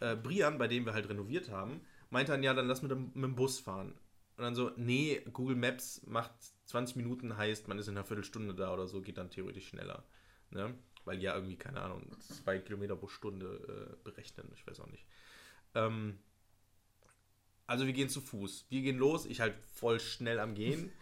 [0.00, 1.80] Äh, Brian, bei dem wir halt renoviert haben,
[2.14, 3.92] meinte dann, ja, dann lass mit dem, mit dem Bus fahren.
[4.36, 6.32] Und dann so, nee, Google Maps macht
[6.66, 10.04] 20 Minuten, heißt, man ist in einer Viertelstunde da oder so, geht dann theoretisch schneller.
[10.50, 10.74] Ne?
[11.04, 15.04] Weil ja irgendwie, keine Ahnung, zwei Kilometer pro Stunde äh, berechnen, ich weiß auch nicht.
[15.74, 16.18] Ähm,
[17.66, 18.66] also wir gehen zu Fuß.
[18.70, 20.92] Wir gehen los, ich halt voll schnell am Gehen.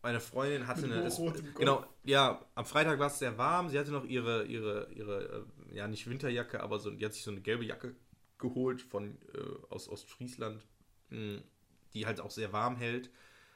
[0.00, 1.08] Meine Freundin hatte eine.
[1.08, 1.42] Kopf.
[1.56, 3.68] Genau, ja, am Freitag war es sehr warm.
[3.68, 7.22] Sie hatte noch ihre, ihre, ihre, äh, ja, nicht Winterjacke, aber so, die hat sich
[7.22, 7.94] so eine gelbe Jacke
[8.42, 10.66] geholt von äh, aus Ostfriesland,
[11.08, 11.40] mh,
[11.94, 13.10] die halt auch sehr warm hält.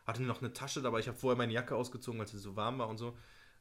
[0.07, 1.01] Hatte noch eine Tasche dabei.
[1.01, 3.19] Ich habe vorher meine Jacke ausgezogen, weil sie so warm war und so.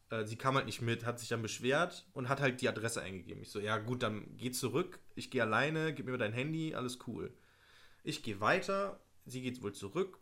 [0.10, 3.02] Äh, sie kam halt nicht mit, hat sich dann beschwert und hat halt die Adresse
[3.02, 3.42] eingegeben.
[3.42, 5.00] Ich so, ja gut, dann geh zurück.
[5.16, 7.34] Ich gehe alleine, gib mir dein Handy, alles cool.
[8.04, 10.20] Ich gehe weiter, sie geht wohl zurück.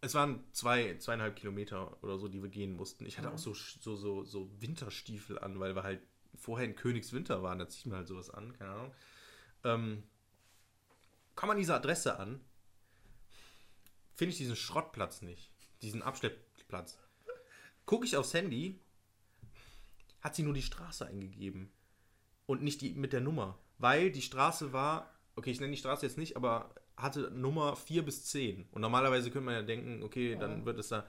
[0.00, 3.04] Es waren zwei, zweieinhalb Kilometer oder so, die wir gehen mussten.
[3.04, 6.00] Ich hatte auch so, so, so, so Winterstiefel an, weil wir halt
[6.36, 7.58] vorher in Königswinter waren.
[7.58, 8.92] Da zieht man halt sowas an, keine Ahnung.
[9.64, 10.02] Ähm,
[11.34, 12.40] komm an diese Adresse an,
[14.14, 15.50] finde ich diesen Schrottplatz nicht.
[15.82, 16.98] Diesen Abschleppplatz.
[17.86, 18.80] Gucke ich aufs Handy,
[20.20, 21.70] hat sie nur die Straße eingegeben.
[22.46, 23.58] Und nicht die mit der Nummer.
[23.78, 28.04] Weil die Straße war, okay, ich nenne die Straße jetzt nicht, aber hatte Nummer 4
[28.04, 28.68] bis 10.
[28.72, 31.06] Und normalerweise könnte man ja denken, okay, dann wird es da.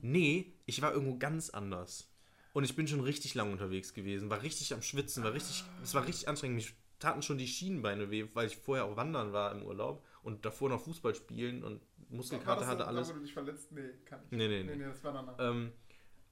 [0.00, 2.08] Nee, ich war irgendwo ganz anders.
[2.52, 5.94] Und ich bin schon richtig lang unterwegs gewesen, war richtig am Schwitzen, war richtig, es
[5.94, 6.56] war richtig anstrengend.
[6.56, 10.44] Mich taten schon die Schienenbeine weh, weil ich vorher auch wandern war im Urlaub und
[10.44, 13.08] davor noch Fußball spielen und Muskelkater hatte alles.
[13.08, 13.72] Da, wo du dich verletzt?
[13.72, 14.30] Nee, kann ich.
[14.30, 14.76] Nee, nee, nee, nee.
[14.76, 15.36] nee das war danach.
[15.38, 15.72] Ähm,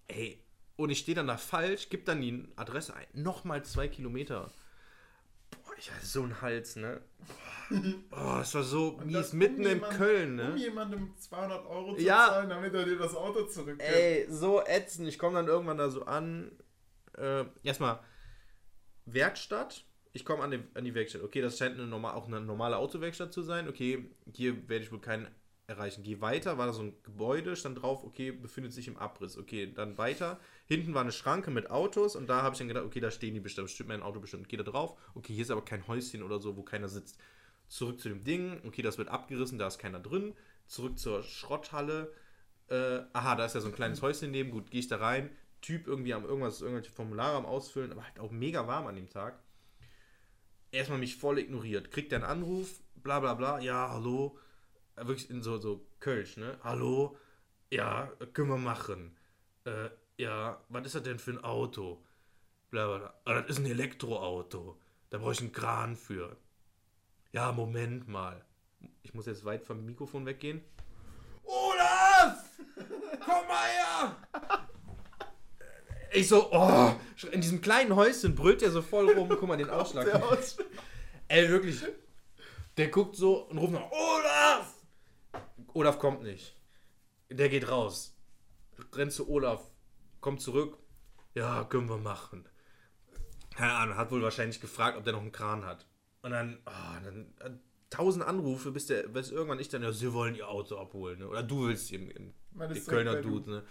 [0.08, 0.44] ey,
[0.76, 3.06] und ich stehe dann da falsch, gib dann die Adresse ein.
[3.14, 4.50] Nochmal zwei Kilometer.
[5.50, 7.00] Boah, ich hatte so einen Hals, ne?
[8.10, 10.50] Boah, es war so Und mies, das, um mitten in jemand- Köln, ne?
[10.52, 12.26] Um jemandem 200 Euro zu Ja.
[12.28, 13.82] zahlen, damit er dir das Auto zurückgibt.
[13.82, 15.08] Ey, so ätzend.
[15.08, 16.52] Ich komme dann irgendwann da so an.
[17.16, 18.00] Äh, erstmal
[19.06, 19.84] Werkstatt.
[20.18, 21.22] Ich komme an, die- an die Werkstatt.
[21.22, 23.68] Okay, das scheint eine normal, auch eine normale Autowerkstatt zu sein.
[23.68, 25.28] Okay, hier werde ich wohl keinen
[25.68, 26.02] erreichen.
[26.02, 29.38] Geh weiter, war da so ein Gebäude, stand drauf, okay, befindet sich im Abriss.
[29.38, 30.40] Okay, dann weiter.
[30.66, 33.34] Hinten war eine Schranke mit Autos und da habe ich dann gedacht, okay, da stehen
[33.34, 34.48] die bestimmt, stimmt mein Auto bestimmt.
[34.48, 34.98] Geh da drauf.
[35.14, 37.20] Okay, hier ist aber kein Häuschen oder so, wo keiner sitzt.
[37.68, 38.60] Zurück zu dem Ding.
[38.66, 40.34] Okay, das wird abgerissen, da ist keiner drin.
[40.66, 42.12] Zurück zur Schrotthalle.
[42.68, 44.50] Äh, aha, da ist ja so ein kleines Häuschen neben.
[44.50, 45.30] Gut, gehe ich da rein.
[45.60, 49.08] Typ irgendwie am irgendwas, irgendwelche Formulare am Ausfüllen, aber halt auch mega warm an dem
[49.08, 49.38] Tag.
[50.70, 51.90] Erstmal mich voll ignoriert.
[51.90, 53.58] Kriegt er einen Anruf, bla bla bla.
[53.58, 54.38] Ja, hallo.
[54.96, 56.58] Äh, Wirklich in so, so Kölsch, ne?
[56.62, 57.16] Hallo.
[57.70, 59.16] Ja, können wir machen.
[59.64, 62.04] Äh, ja, was ist das denn für ein Auto?
[62.70, 63.14] Bla bla bla.
[63.24, 64.78] Ah, das ist ein Elektroauto.
[65.10, 66.36] Da brauche ich einen Kran für.
[67.32, 68.44] Ja, Moment mal.
[69.02, 70.62] Ich muss jetzt weit vom Mikrofon weggehen.
[71.44, 72.44] Olaf!
[73.24, 74.16] Komm mal her!
[76.18, 76.92] Ich so, oh,
[77.30, 79.28] in diesem kleinen Häuschen brüllt er so voll rum.
[79.28, 80.04] Guck mal, den Ausschlag.
[80.06, 80.56] Der Aus
[81.28, 81.80] Ey, wirklich.
[82.76, 84.74] Der guckt so und ruft noch, Olaf!
[85.74, 86.56] Olaf kommt nicht.
[87.30, 88.16] Der geht raus.
[88.94, 89.70] Rennt zu Olaf.
[90.20, 90.78] Kommt zurück.
[91.34, 92.48] Ja, können wir machen.
[93.54, 95.86] Keine Ahnung, hat wohl wahrscheinlich gefragt, ob der noch einen Kran hat.
[96.22, 100.34] Und dann, ah, dann tausend Anrufe, bis der, bis irgendwann ich dann, ja, sie wollen
[100.34, 101.28] ihr Auto abholen, ne?
[101.28, 102.34] Oder du willst im, im
[102.86, 103.22] Kölner.
[103.22, 103.64] Dude, ne?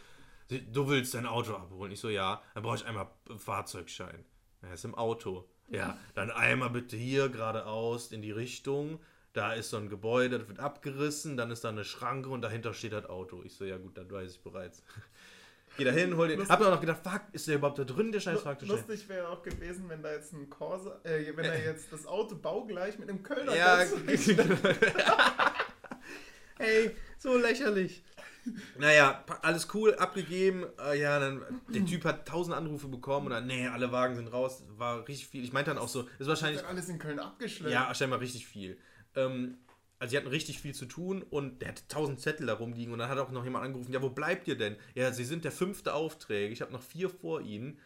[0.50, 1.92] Du willst dein Auto abholen.
[1.92, 3.08] Ich so, ja, dann brauche ich einmal
[3.38, 4.24] Fahrzeugschein.
[4.62, 5.48] Er ist im Auto.
[5.70, 9.00] Ja, dann einmal bitte hier geradeaus in die Richtung.
[9.34, 12.74] Da ist so ein Gebäude, das wird abgerissen, dann ist da eine Schranke und dahinter
[12.74, 13.44] steht das Auto.
[13.44, 14.84] Ich so, ja gut, dann weiß ich bereits.
[15.78, 16.48] Geh da hin, hol den.
[16.50, 18.78] Hab mir auch noch gedacht, fuck, ist der überhaupt da drin, der scheiß Fahrzeugschein?
[18.78, 22.36] Lustig wäre auch gewesen, wenn da jetzt ein Corsa, äh, wenn er jetzt das Auto
[22.36, 23.82] baugleich mit einem Kölner Ja,
[26.60, 28.04] Ey, so lächerlich.
[28.80, 30.66] Naja, alles cool, abgegeben.
[30.80, 34.28] Äh, ja, dann, der Typ hat tausend Anrufe bekommen und dann, nee, alle Wagen sind
[34.28, 34.64] raus.
[34.78, 35.44] War richtig viel.
[35.44, 37.72] Ich meinte dann auch so, ist wahrscheinlich, Wird alles in Köln abgeschleppt.
[37.74, 38.78] ja, scheinbar richtig viel.
[39.16, 39.58] Ähm,
[40.00, 43.00] also, die hatten richtig viel zu tun und der hatte tausend Zettel da rumliegen und
[43.00, 44.76] dann hat auch noch jemand angerufen, ja, wo bleibt ihr denn?
[44.94, 46.54] Ja, sie sind der fünfte Aufträge.
[46.54, 47.80] Ich habe noch vier vor ihnen.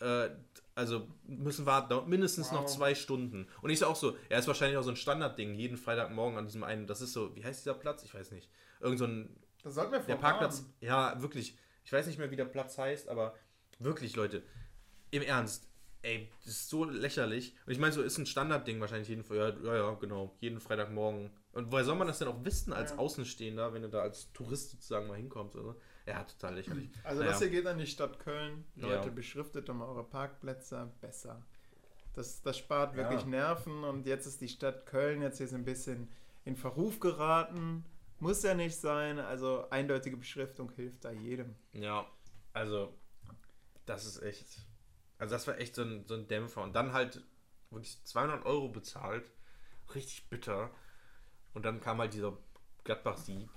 [0.00, 0.30] Äh,
[0.74, 2.70] also müssen warten, mindestens noch Wow.
[2.72, 3.48] zwei Stunden.
[3.62, 6.46] Und ich so auch so, er ist wahrscheinlich auch so ein Standardding, jeden Freitagmorgen an
[6.46, 8.04] diesem einen, das ist so, wie heißt dieser Platz?
[8.04, 8.48] Ich weiß nicht.
[8.80, 9.28] Irgend so ein,
[9.68, 10.16] Das sollten wir der.
[10.16, 11.56] Parkplatz, ja, wirklich.
[11.84, 13.34] Ich weiß nicht mehr, wie der Platz heißt, aber
[13.78, 14.42] wirklich, Leute,
[15.10, 15.68] im Ernst,
[16.02, 17.54] ey, das ist so lächerlich.
[17.66, 21.30] Und ich meine, so ist ein Standardding wahrscheinlich jeden, ja, ja, ja, genau, jeden Freitagmorgen.
[21.52, 22.98] Und woher soll man das denn auch wissen als Ja.
[22.98, 25.56] Außenstehender, wenn du da als Tourist sozusagen mal hinkommst?
[25.56, 25.72] Oder?
[25.72, 25.80] so?
[26.06, 26.90] Ja, total lächerlich.
[27.04, 27.32] Also Naja.
[27.32, 28.64] das hier geht an die Stadt Köln.
[28.76, 28.88] Ja.
[28.88, 31.44] Leute, beschriftet doch mal eure Parkplätze besser.
[32.14, 33.02] Das, das spart Ja.
[33.02, 36.08] wirklich Nerven und jetzt ist die Stadt Köln jetzt hier so ein bisschen
[36.44, 37.84] in Verruf geraten.
[38.20, 41.54] Muss ja nicht sein, also eindeutige Beschriftung hilft da jedem.
[41.72, 42.06] Ja,
[42.52, 42.92] also,
[43.86, 44.46] das ist echt.
[45.18, 46.62] Also, das war echt so ein, so ein Dämpfer.
[46.62, 47.22] Und dann halt
[47.70, 49.30] wirklich 200 Euro bezahlt.
[49.94, 50.70] Richtig bitter.
[51.54, 52.36] Und dann kam halt dieser
[52.84, 53.48] Gladbach-Sieg.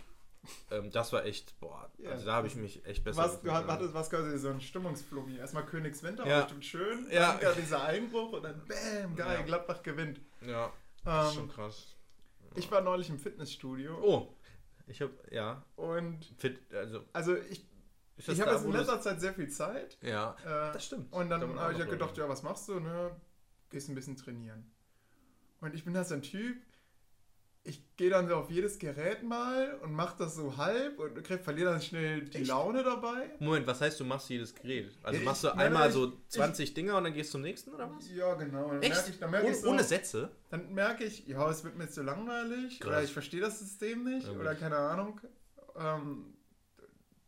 [0.71, 2.11] Ähm, das war echt, boah, Ja.
[2.11, 5.37] also da habe ich mich echt besser Was, du hattest was quasi so ein Stimmungsflummi.
[5.37, 6.41] Erstmal Königswinter, Ja.
[6.41, 7.07] bestimmt schön.
[7.11, 7.37] Ja.
[7.37, 9.45] Dann dieser Einbruch und dann bam, geil, Ja.
[9.45, 10.19] Gladbach gewinnt.
[10.41, 11.95] Ja, das ist Ähm, schon krass.
[12.55, 14.35] ich war neulich im Fitnessstudio Oh,
[14.87, 17.65] ich habe, ja, und fit, also, also ich,
[18.17, 19.97] ich habe jetzt in letzter Zeit sehr viel Zeit.
[20.01, 21.11] Ja, Äh, das stimmt.
[21.13, 22.21] Und Da dann habe ich ja gedacht, Leute.
[22.21, 22.79] ja, was machst du?
[22.79, 23.15] Ne?
[23.69, 24.69] Gehst ein bisschen trainieren.
[25.61, 26.57] Und ich bin da so ein Typ,
[27.63, 31.71] ich gehe dann so auf jedes Gerät mal und mache das so halb und verliere
[31.71, 32.47] dann schnell die Echt?
[32.47, 33.29] Laune dabei.
[33.39, 34.97] Moment, was heißt, du machst jedes Gerät?
[35.03, 37.33] Also Ja, machst du ich- einmal nein, so ich- 20 Dinger und dann gehst du
[37.33, 38.09] zum nächsten, oder was?
[38.09, 38.69] Ja, genau.
[38.69, 38.93] Dann Echt?
[38.95, 40.31] merke ich, dann merke ohne, ich so, ohne Sätze?
[40.49, 42.87] dann merke ich, ja, es wird mir zu langweilig Krass.
[42.87, 45.21] oder ich verstehe das System nicht Ja, oder keine Ahnung.
[45.77, 46.33] Ähm,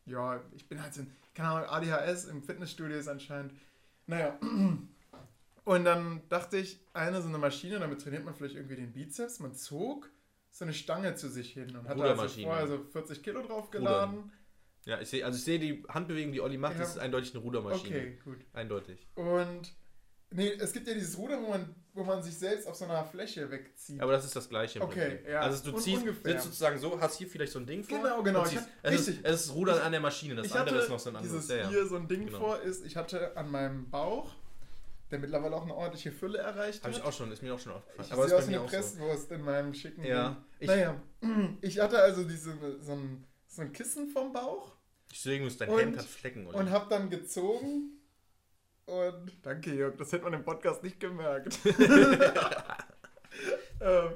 [0.05, 3.53] ja, ich bin halt so ein, keine Ahnung, ADHS im Fitnessstudio ist anscheinend.
[4.07, 4.37] Naja.
[5.65, 9.39] Und dann dachte ich, eine so eine Maschine, damit trainiert man vielleicht irgendwie den Bizeps.
[9.39, 10.09] Man zog
[10.55, 13.71] so eine Stange zu sich hin und hat da also vorher so 40 Kilo drauf
[13.71, 14.31] geladen.
[14.85, 16.79] Ja, ich sehe, also ich sehe die Handbewegung, die Olli macht, Ja.
[16.81, 17.95] das ist eindeutig eine Rudermaschine.
[17.97, 18.37] Okay, gut.
[18.53, 19.07] Eindeutig.
[19.15, 19.73] Und
[20.29, 23.03] nee, es gibt ja dieses Ruder, wo man, wo man sich selbst auf so einer
[23.03, 23.99] Fläche wegzieht.
[24.01, 24.79] Aber das ist das gleiche.
[24.79, 25.29] im Okay, Prinzip.
[25.29, 25.39] ja.
[25.39, 26.31] Also du ziehst, ungefähr.
[26.33, 27.97] sitzt sozusagen so, hast hier vielleicht so ein Ding vor.
[27.97, 28.43] Genau, genau.
[28.43, 28.61] Ich ziehst.
[28.63, 29.25] hab- Es, ist, richtig.
[29.25, 31.33] es ist Rudern an der Maschine, das ich andere ist noch so ein anderes.
[31.33, 31.69] dieses Ja, ja.
[31.69, 32.37] hier so ein Ding Genau.
[32.39, 34.35] vor ist, ich hatte an meinem Bauch,
[35.13, 36.99] der mittlerweile auch eine ordentliche Fülle erreicht Habe hat.
[37.01, 38.05] ich auch schon, ist mir auch schon aufgefallen.
[38.05, 38.75] Ich Aber sehe aus wie eine auch so.
[38.75, 41.01] Presswurst in meinem schicken Ja, ich- naja,
[41.61, 44.75] ich hatte also diese, so, ein, so ein Kissen vom Bauch
[45.11, 46.47] Deswegen ist dein Und- Hemd hat Flecken.
[46.47, 46.57] Olli.
[46.57, 47.91] und habe dann gezogen
[48.85, 51.57] und danke Jörg, das hätte man im Podcast nicht gemerkt.
[53.81, 54.09] ähm,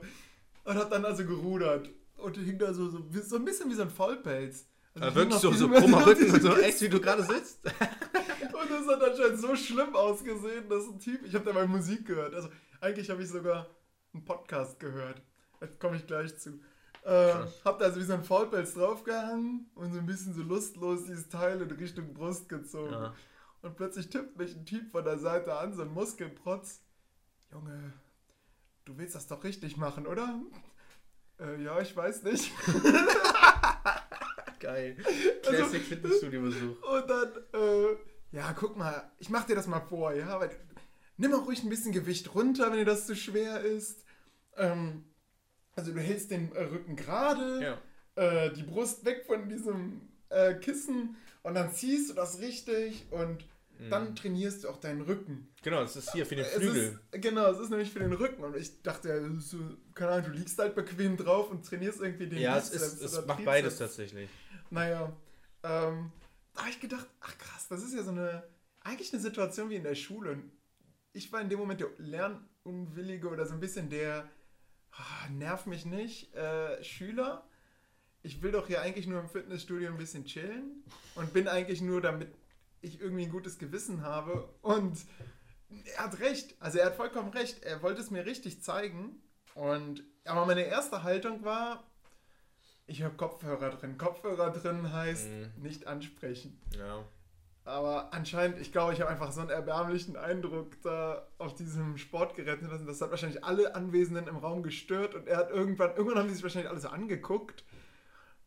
[0.65, 3.83] und habe dann also gerudert und hing da so, so, so ein bisschen wie so
[3.83, 4.65] ein Vollpelz.
[4.99, 7.60] Also wirklich so, so krummer Rücken und so, echt wie du gerade sitzt.
[8.62, 12.34] Und das hat anscheinend so schlimm ausgesehen, dass ein Typ, ich habe dabei Musik gehört.
[12.34, 12.50] Also
[12.82, 13.67] eigentlich habe ich sogar
[14.13, 15.22] einen Podcast gehört.
[15.60, 16.60] Da komme ich gleich zu.
[17.04, 21.06] Äh, hab da also wie so ein Faulpelz draufgehangen und so ein bisschen so lustlos
[21.06, 22.91] dieses Teil in Richtung Brust gezogen.
[22.91, 23.15] Ja.
[23.62, 26.82] Und plötzlich tippt mich ein Typ von der Seite an, so ein Muskelprotz.
[27.52, 27.93] Junge,
[28.86, 30.41] du willst das doch richtig machen, oder?
[31.39, 32.52] Äh, ja, ich weiß nicht.
[34.60, 34.98] Geil.
[35.46, 36.82] Also, Classic Fitnessstudio-Besuch.
[36.82, 37.96] Und dann, äh,
[38.32, 40.50] ja, guck mal, ich mach dir das mal vor, ja, weil
[41.18, 44.04] nimm auch ruhig ein bisschen Gewicht runter, wenn dir das zu schwer ist.
[44.56, 45.04] Ähm,
[45.76, 47.78] also du hältst den äh, Rücken gerade,
[48.18, 48.22] Ja.
[48.24, 53.46] äh, die Brust weg von diesem äh, Kissen und dann ziehst du das richtig und
[53.92, 55.50] dann trainierst du auch deinen Rücken.
[55.62, 57.00] Genau, das ist hier für den Es Flügel.
[57.12, 58.44] Ist, genau, es ist nämlich für den Rücken.
[58.44, 59.60] Und ich dachte, so,
[59.94, 63.02] keine Ahnung, du liegst halt bequem drauf und trainierst irgendwie den Ja, es, Bizeps ist,
[63.04, 63.46] es macht Trizeps.
[63.46, 64.32] beides tatsächlich.
[64.72, 65.16] Naja,
[65.62, 66.12] ähm,
[66.58, 68.43] da habe ich gedacht, ach krass, das ist ja so eine,
[68.82, 70.32] eigentlich eine Situation wie in der Schule.
[70.32, 70.52] Und
[71.13, 74.28] ich war in dem Moment der Lernunwillige oder so ein bisschen der,
[74.91, 77.48] ah, nerv mich nicht, äh, Schüler.
[78.24, 82.02] Ich will doch hier eigentlich nur im Fitnessstudio ein bisschen chillen und bin eigentlich nur,
[82.02, 82.34] damit
[82.82, 84.52] ich irgendwie ein gutes Gewissen habe.
[84.63, 84.98] Und
[85.96, 87.62] er hat recht, also er hat vollkommen recht.
[87.62, 89.22] Er wollte es mir richtig zeigen.
[89.54, 91.84] Und aber meine erste Haltung war,
[92.88, 93.97] ich habe Kopfhörer drin.
[93.97, 95.52] Kopfhörer drin heißt Mhm.
[95.62, 96.60] nicht ansprechen.
[96.78, 97.04] Ja.
[97.65, 102.60] Aber anscheinend, ich glaube, ich habe einfach so einen erbärmlichen Eindruck da auf diesem Sportgerät
[102.60, 102.88] hinterlassen.
[102.88, 106.34] Das hat wahrscheinlich alle Anwesenden im Raum gestört und er hat irgendwann, irgendwann haben die
[106.34, 107.65] sich wahrscheinlich alle so angeguckt.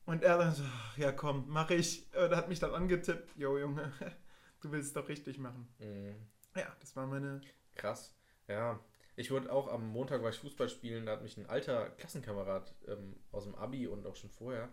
[0.06, 2.06] Und er dann so, ach, ja komm, mach ich.
[2.14, 3.92] Und er hat mich dann angetippt, jo Junge,
[4.62, 5.68] du willst es doch richtig machen.
[5.78, 6.14] Mhm.
[6.56, 7.42] Ja, das war meine.
[7.76, 8.14] Krass.
[8.48, 8.80] Ja.
[9.20, 12.74] Ich wurde auch am Montag war ich Fußball spielen, da hat mich ein alter Klassenkamerad
[12.88, 14.72] ähm, aus dem Abi und auch schon vorher,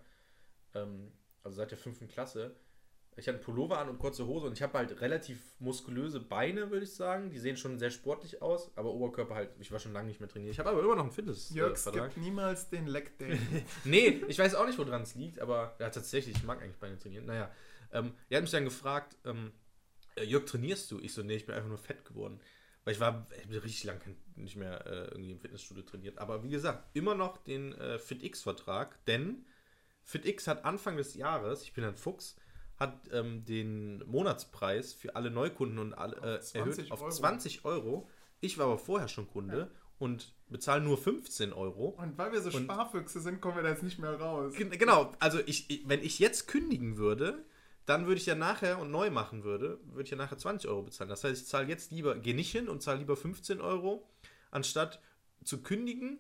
[0.73, 1.11] ähm,
[1.43, 2.55] also seit der fünften Klasse,
[3.17, 6.71] ich hatte einen Pullover an und kurze Hose und ich habe halt relativ muskulöse Beine,
[6.71, 7.31] würde ich sagen.
[7.31, 10.29] Die sehen schon sehr sportlich aus, aber Oberkörper halt, ich war schon lange nicht mehr
[10.29, 10.53] trainiert.
[10.53, 12.11] Ich habe aber immer noch einen Jörg Fitnessvertrag.
[12.11, 13.39] skippt niemals den Leg Day.
[13.83, 16.97] nee, ich weiß auch nicht, woran es liegt, aber ja, tatsächlich, ich mag eigentlich Beine
[16.97, 17.25] trainieren.
[17.25, 17.51] Naja,
[17.91, 19.51] ähm, er hat mich dann gefragt, ähm,
[20.15, 20.99] äh, Jörg, trainierst du?
[20.99, 22.39] Ich so, nee, ich bin einfach nur fett geworden.
[22.87, 23.99] Weil ich war ich richtig lange
[24.37, 26.19] nicht mehr äh, irgendwie im Fitnessstudio trainiert.
[26.19, 29.45] Aber wie gesagt, immer noch den äh, FitX-Vertrag, denn
[30.03, 32.37] FitX hat Anfang des Jahres, ich bin ein Fuchs,
[32.77, 37.11] hat ähm, den Monatspreis für alle Neukunden und alle, äh, Auf 20 erhöht auf Euro.
[37.11, 38.09] 20 Euro.
[38.39, 39.69] Ich war aber vorher schon Kunde
[39.99, 41.89] und bezahle nur 15 Euro.
[41.89, 44.53] Und weil wir so Und- Sparfüchse sind, kommen wir da jetzt nicht mehr raus.
[44.55, 47.43] Gen- Genau, also ich, ich, wenn ich jetzt kündigen würde,
[47.87, 50.83] dann würde ich ja nachher und neu machen würde, würde ich ja nachher 20 Euro
[50.83, 51.09] bezahlen.
[51.09, 54.07] Das heißt, ich zahle jetzt lieber, gehe nicht hin und zahle lieber 15 Euro,
[54.51, 55.01] anstatt
[55.45, 56.19] zu kündigen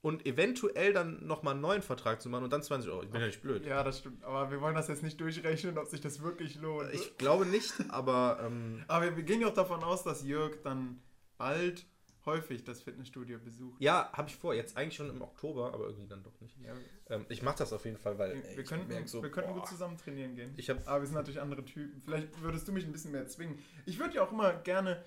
[0.00, 3.02] und eventuell dann nochmal einen neuen Vertrag zu machen und dann 20 Euro.
[3.02, 3.66] Ich bin ja nicht blöd.
[3.66, 4.22] Ja, das stimmt.
[4.22, 6.94] Aber wir wollen das jetzt nicht durchrechnen, ob sich das wirklich lohnt.
[6.94, 11.02] Ich glaube nicht, aber ähm, Aber wir, gehen ja auch davon aus, dass Jörg dann
[11.36, 11.84] bald
[12.28, 13.80] häufig das Fitnessstudio besucht.
[13.80, 14.54] ja, habe ich vor.
[14.54, 16.54] Jetzt eigentlich schon im Oktober, aber irgendwie dann doch nicht.
[16.64, 16.72] Ja,
[17.08, 19.30] Ähm, ich mache das auf jeden Fall, weil wir, ey, wir, ich könnten, so, wir
[19.30, 20.52] könnten boah, gut zusammen trainieren gehen.
[20.56, 22.00] Ich hab- Aber wir sind natürlich andere Typen.
[22.02, 23.58] Vielleicht würdest du mich ein bisschen mehr zwingen.
[23.86, 25.02] Ich würde ja auch immer gerne.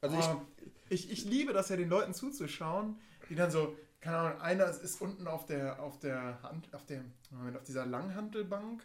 [0.00, 0.42] Also oh,
[0.88, 2.98] ich, ich liebe das ja, den Leuten zuzuschauen,
[3.30, 7.04] die dann so, keine Ahnung, einer ist unten auf der, auf der Hand, auf der,
[7.30, 8.84] Moment, auf dieser Langhantelbank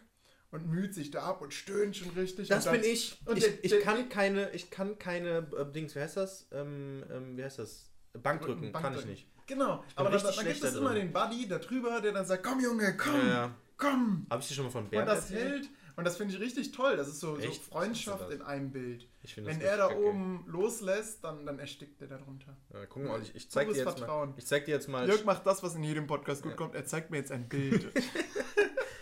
[0.50, 2.48] und müht sich da ab und stöhnt schon richtig.
[2.48, 3.18] Das und bin ich.
[3.26, 6.48] und ich, der- ich der- kann keine, ich kann keine äh, Dings, wie heißt das?
[6.52, 7.90] Ähm, ähm, wie heißt das?
[8.22, 9.26] Bankdrücken, kann ich nicht.
[9.46, 12.60] Genau, aber dann, dann gibt es immer den Buddy da drüber, der dann sagt, komm
[12.60, 13.54] Junge, komm, Ja, ja.
[13.76, 14.26] komm.
[14.30, 15.52] Habe ich dir schon mal von Und Bernd das erzählt?
[15.64, 15.68] hält.
[15.98, 16.96] Und das finde ich richtig toll.
[16.96, 17.60] Das ist so, so Echt?
[17.64, 19.08] Freundschaft in einem Bild.
[19.34, 22.56] Wenn er da oben loslässt, dann, dann erstickt er darunter.
[22.72, 24.32] Ja, guck mal, ich, ich zeig dir jetzt mal.
[24.36, 25.08] Ich zeig dir jetzt mal.
[25.08, 26.76] Jörg macht das, was in jedem Podcast gut kommt.
[26.76, 27.90] Er zeigt mir jetzt ein Bild.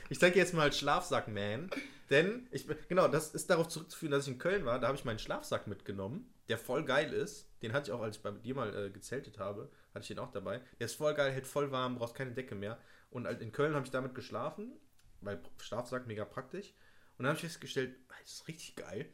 [0.09, 1.69] Ich zeig dir jetzt mal Schlafsack-Man.
[2.11, 4.79] Denn, ich, genau, das ist darauf zurückzuführen, dass ich in Köln war.
[4.79, 7.49] Da habe ich meinen Schlafsack mitgenommen, der voll geil ist.
[7.63, 10.21] Den hatte ich auch, als ich bei dir mal äh, gezeltet habe, hatte ich den
[10.21, 10.61] auch dabei.
[10.79, 12.79] Der ist voll geil, hält voll warm, brauchst keine Decke mehr.
[13.11, 14.73] Und halt in Köln habe ich damit geschlafen,
[15.21, 16.75] weil Schlafsack mega praktisch.
[17.18, 19.07] Und dann habe ich festgestellt, das ist richtig geil.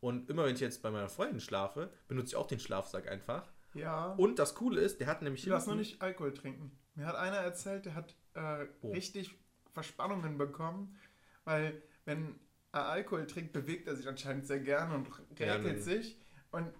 [0.00, 3.48] Und immer wenn ich jetzt bei meiner Freundin schlafe, benutze ich auch den Schlafsack einfach.
[3.74, 4.12] ja.
[4.14, 6.70] Und das Coole ist, der hat nämlich Du darfst nur hinten- nicht Alkohol trinken.
[6.94, 8.92] Mir hat einer erzählt, der hat äh, Oh.
[8.92, 9.34] richtig
[9.72, 10.98] Verspannungen bekommen,
[11.44, 12.38] weil wenn
[12.72, 15.82] er Alkohol trinkt, bewegt er sich anscheinend sehr gerne und Ja, räkelt ne.
[15.82, 16.18] sich.
[16.50, 16.72] Und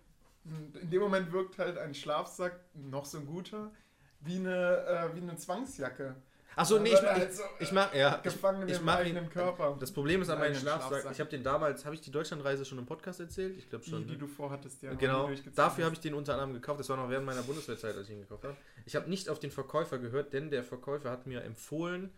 [0.45, 3.73] in dem Moment wirkt halt ein Schlafsack, noch so ein guter,
[4.21, 6.17] wie eine, äh, wie eine Zwangsjacke.
[6.57, 9.29] Achso, nee, ich, ich, halt so, ich mach, ja, gefangen ich, ich im mach ihn,
[9.29, 9.77] Körper.
[9.79, 12.79] Das Problem ist an meinem Schlafsack, ich habe den damals, habe ich die Deutschlandreise schon
[12.79, 13.59] im Podcast erzählt?
[13.59, 14.07] Ich glaube Die, schon.
[14.07, 14.19] die ne?
[14.19, 14.95] du vorhattest, ja.
[14.95, 16.81] genau, die dafür habe ich den unter anderem gekauft.
[16.81, 18.57] Das war noch während meiner Bundeswehrzeit, als ich ihn gekauft habe.
[18.87, 22.11] Ich habe nicht auf den Verkäufer gehört, denn der Verkäufer hat mir empfohlen,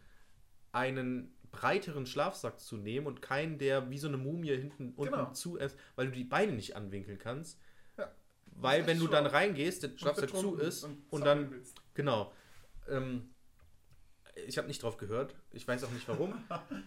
[0.71, 5.33] einen breiteren Schlafsack zu nehmen und keinen, der wie so eine Mumie hinten unten Genau.
[5.33, 7.59] zu ist, weil du die Beine nicht anwinkeln kannst.
[7.97, 8.13] Ja.
[8.47, 11.83] Weil wenn du dann reingehst, der Und Schlafsack zu ist und, zappeln dann willst.
[11.95, 12.33] Genau.
[12.89, 13.31] Ähm,
[14.47, 15.35] ich habe nicht drauf gehört.
[15.53, 16.35] Ich weiß auch nicht warum.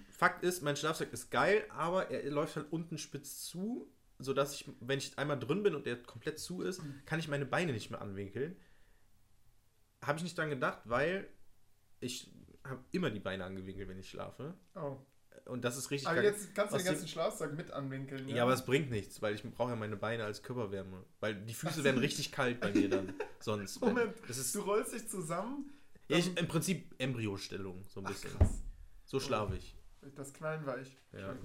[0.10, 4.70] Fakt ist, mein Schlafsack ist geil, aber er läuft halt unten spitz zu, sodass ich,
[4.80, 7.92] wenn ich einmal drin bin und der komplett zu ist, kann ich meine Beine nicht
[7.92, 8.56] mehr anwinkeln.
[10.04, 11.28] Habe ich nicht dran gedacht, weil
[12.00, 12.32] ich
[12.64, 14.54] habe immer die Beine angewinkelt, wenn ich schlafe.
[14.76, 14.98] Oh.
[15.46, 18.28] Und das ist richtig Aber jetzt kannst du den ganzen Schlafsack mit anwinkeln.
[18.30, 21.04] Ja, aber es bringt nichts, weil ich brauche ja meine Beine als Körperwärme.
[21.20, 23.14] Weil die Füße werden richtig kalt bei mir dann.
[23.40, 23.82] Sonst.
[23.82, 25.72] Moment, Das ist du rollst dich zusammen.
[26.12, 28.38] Ja, ich, im Prinzip Embryostellung, so ein Ach, bisschen.
[28.38, 28.64] krass.
[29.06, 29.76] So schlafe ich.
[30.16, 30.98] Das Knallen war ich.
[31.14, 31.36] Ja,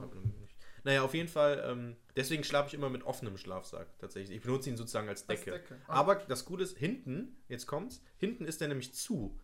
[0.85, 4.37] naja, auf jeden Fall, ähm, deswegen schlafe ich immer mit offenem Schlafsack tatsächlich.
[4.37, 5.59] Ich benutze ihn sozusagen als Als Decke.
[5.59, 5.81] Decke.
[5.89, 5.95] Ah.
[5.95, 9.37] Aber das Gute ist, hinten, jetzt kommt's, hinten ist der nämlich zu.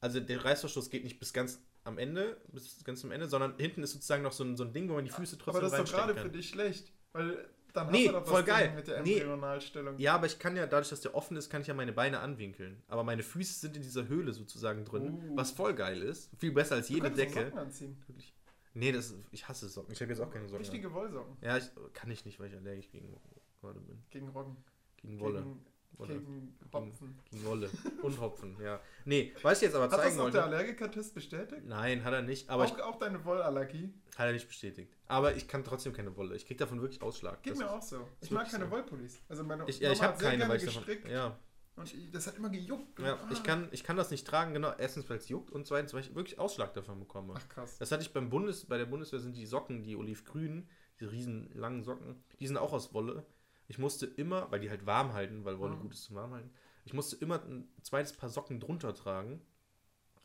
[0.00, 3.82] Also der Reißverschluss geht nicht bis ganz am Ende, bis ganz zum Ende, sondern hinten
[3.82, 5.72] ist sozusagen noch so ein, so ein Ding, wo man die Füße Aber trotzdem das
[5.72, 6.22] ist doch gerade kann.
[6.24, 6.92] für dich schlecht.
[7.12, 8.72] Weil dann Nee, hast du doch voll geil.
[8.74, 9.18] mit der Nee.
[9.18, 9.98] Embryonalstellung.
[9.98, 12.20] Ja, aber ich kann ja, dadurch, dass der offen ist, kann ich ja meine Beine
[12.20, 12.82] anwinkeln.
[12.88, 15.36] Aber meine Füße sind in dieser Höhle sozusagen drin, Oh.
[15.36, 16.30] was voll geil ist.
[16.38, 17.44] Viel besser als Du jede auch Decke.
[17.44, 18.02] Socken anziehen.
[18.06, 18.34] Wirklich.
[18.74, 19.92] Nee, das, ich hasse Socken.
[19.92, 20.58] Ich habe jetzt auch keine Socken.
[20.64, 21.36] Richtige Wollsocken.
[21.42, 23.14] Ja, ich, kann ich nicht, weil ich allergisch gegen
[23.60, 24.02] Wolle bin.
[24.10, 24.56] Gegen Roggen.
[24.96, 25.42] Gegen Wolle.
[25.42, 25.60] Gegen,
[25.98, 26.14] Wolle.
[26.18, 27.18] gegen Hopfen.
[27.30, 27.70] Gegen Wolle.
[28.02, 28.80] Und Hopfen, ja.
[29.04, 30.56] Nee, was ich jetzt aber Hat das zeigen noch der wollte.
[30.56, 31.62] Allergiker-Test bestätigt?
[31.66, 32.48] Nein, hat er nicht.
[32.50, 33.92] Aber auch, auch deine Wollallergie?
[34.10, 34.96] ich, hat er nicht bestätigt.
[35.08, 36.34] Aber ich kann trotzdem keine Wolle.
[36.36, 37.42] Ich krieg davon wirklich Ausschlag.
[37.42, 38.08] Geht Das mir ist- auch so.
[38.20, 38.70] Ich mag keine so.
[38.70, 39.20] Wollpullis.
[39.28, 40.84] Also meine Ich, ja, ich Mama habe hat sehr keine, weil ich davon.
[40.84, 41.38] gestrickt Ja,
[41.76, 42.98] und ich, das hat immer gejuckt.
[43.00, 43.28] ja Ah.
[43.32, 44.72] ich, kann, ich kann das nicht tragen, genau.
[44.78, 47.34] Erstens, weil es juckt und zweitens, weil ich wirklich Ausschlag davon bekomme.
[47.36, 47.78] Ach krass.
[47.78, 50.68] Das hatte ich beim Bundes, bei der Bundeswehr sind die Socken, die olivgrünen,
[51.00, 53.24] diese riesen langen Socken, die sind auch aus Wolle.
[53.72, 55.80] Ich musste immer, weil die halt warm halten, weil Wolle Mhm.
[55.80, 56.50] gut ist zum warm halten,
[56.84, 59.40] ich musste immer ein zweites Paar Socken drunter tragen,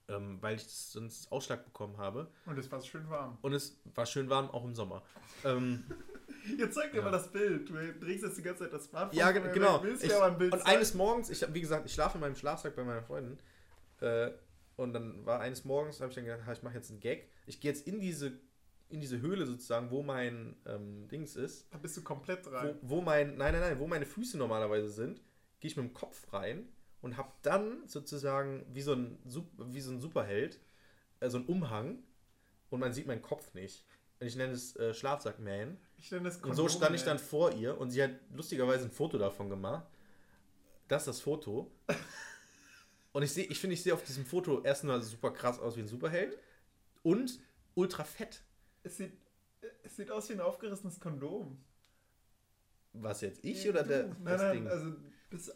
[0.09, 2.29] ähm, weil ich sonst Ausschlag bekommen habe.
[2.45, 3.37] Und es war schön warm.
[3.41, 5.01] Und es war schön warm, auch im Sommer.
[5.45, 5.85] ähm,
[6.57, 7.05] Jetzt zeig dir Ja.
[7.05, 7.69] mal das Bild.
[7.69, 9.17] Du drehst jetzt die ganze Zeit das Smartphone.
[9.17, 9.81] ja, genau.
[9.81, 10.75] Willst Ich, aber ein Bild und zeigen?
[10.77, 13.39] eines Morgens, ich wie gesagt, ich schlafe in meinem Schlafsack bei meiner Freundin.
[14.01, 14.31] Äh,
[14.75, 17.29] und dann war eines Morgens, habe ich dann gedacht, ich mache jetzt einen Gag.
[17.45, 18.39] Ich gehe jetzt in diese,
[18.89, 21.67] in diese Höhle sozusagen, wo mein ähm, Dings ist.
[21.71, 22.79] Da bist du komplett Wo, rein.
[22.81, 25.21] wo mein, nein, nein, nein, wo meine Füße normalerweise sind,
[25.59, 26.69] gehe ich mit dem Kopf rein
[27.01, 30.59] und habe dann sozusagen wie so ein, wie so ein Superheld
[31.19, 31.99] äh, so einen Umhang
[32.69, 33.85] und man sieht meinen Kopf nicht.
[34.19, 35.77] Und ich nenne es äh, Schlafsack-Man.
[35.97, 38.85] Ich nenne das Und so Kondom, stand ich dann vor ihr und sie hat lustigerweise
[38.85, 39.87] ein Foto davon gemacht.
[40.87, 41.71] Das ist das Foto.
[43.13, 45.81] Und ich sehe, ich finde, ich sehe auf diesem Foto erstmal super krass aus wie
[45.81, 46.37] ein Superheld
[47.01, 47.39] und
[47.73, 48.43] ultra fett.
[48.83, 49.13] Es sieht,
[49.83, 51.57] es sieht aus wie ein aufgerissenes Kondom.
[52.93, 53.43] Was jetzt?
[53.43, 54.67] Ich oder der, Nein, das nein, Ding?
[54.67, 54.91] also
[55.29, 55.51] das,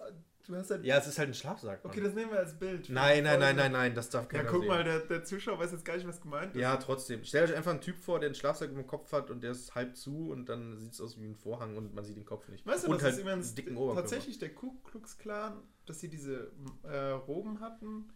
[0.45, 0.83] du hast halt.
[0.85, 1.83] ja, es ist halt ein Schlafsack.
[1.83, 1.91] Mann.
[1.91, 2.89] Okay, das nehmen wir als Bild.
[2.89, 4.67] nein, nein, nein, nein, nein, das darf Ja, keiner guck sehen.
[4.67, 6.61] mal, der, der Zuschauer weiß jetzt gar nicht, was gemeint ist.
[6.61, 7.23] Ja, trotzdem.
[7.23, 9.73] Stellt euch einfach einen Typ vor, der einen Schlafsack im Kopf hat und der ist
[9.73, 12.47] halb zu und dann sieht es aus wie ein Vorhang und man sieht den Kopf
[12.49, 12.65] nicht.
[12.65, 14.01] Weißt du, und das halt ist übrigens einen dicken Oberkörper.
[14.01, 16.51] tatsächlich der Ku Klux Klan, dass sie diese
[16.83, 18.11] äh, Roben hatten,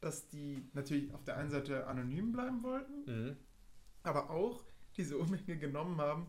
[0.00, 3.36] dass die natürlich auf der einen Seite anonym bleiben wollten, Mhm.
[4.02, 4.64] Aber auch
[4.96, 6.26] diese Umhänge genommen haben,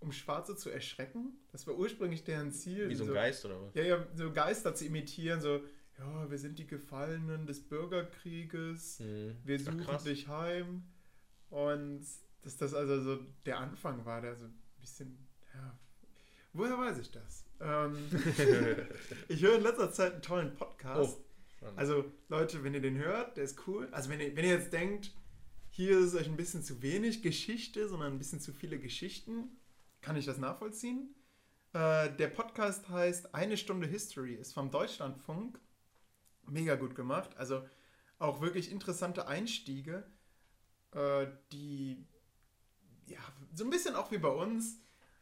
[0.00, 1.32] um Schwarze zu erschrecken.
[1.52, 2.88] Das war ursprünglich deren Ziel.
[2.88, 3.74] Wie so ein Geist oder was?
[3.74, 5.60] Ja, ja, so Geister zu imitieren, so,
[5.98, 9.36] ja, wir sind die Gefallenen des Bürgerkrieges, Mhm.
[9.44, 10.82] wir suchen dich heim.
[11.50, 12.04] Und
[12.42, 15.16] dass das also so der Anfang war, der so ein bisschen,
[15.54, 15.78] ja,
[16.52, 17.44] woher weiß ich das?
[17.60, 17.96] Ähm,
[19.28, 21.18] ich höre in letzter Zeit einen tollen Podcast.
[21.60, 21.66] Oh.
[21.76, 23.86] Also Leute, wenn ihr den hört, der ist cool.
[23.92, 25.12] Also wenn ihr, wenn ihr jetzt denkt,
[25.74, 29.56] hier ist euch ein bisschen zu wenig Geschichte, sondern ein bisschen zu viele Geschichten,
[30.02, 31.14] kann ich das nachvollziehen.
[31.72, 35.58] Äh, der Podcast heißt Eine Stunde History, ist vom Deutschlandfunk.
[36.46, 37.34] Mega gut gemacht.
[37.38, 37.64] Also
[38.18, 40.04] auch wirklich interessante Einstiege,
[40.90, 42.06] äh, die
[43.06, 43.20] ja
[43.54, 44.78] so ein bisschen auch wie bei uns.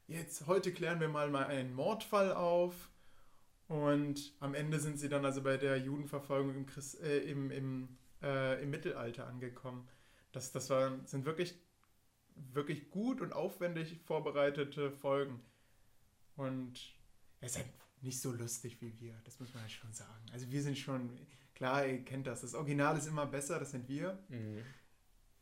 [0.09, 2.91] Jetzt heute klären wir mal mal einen Mordfall auf.
[3.69, 7.99] Und am Ende sind sie dann also bei der Judenverfolgung im, Christ, äh, im, im,
[8.21, 9.89] äh, im Mittelalter angekommen.
[10.33, 11.61] Das, das war, sind wirklich,
[12.35, 15.41] wirklich gut und aufwendig vorbereitete Folgen.
[16.37, 16.81] Und
[17.41, 17.69] es ist halt
[18.03, 20.25] nicht so lustig wie wir, das muss man halt schon sagen.
[20.33, 21.11] Also wir sind schon,
[21.55, 24.19] klar, ihr kennt das, das Original ist immer besser, das sind wir.
[24.29, 24.65] Mhm.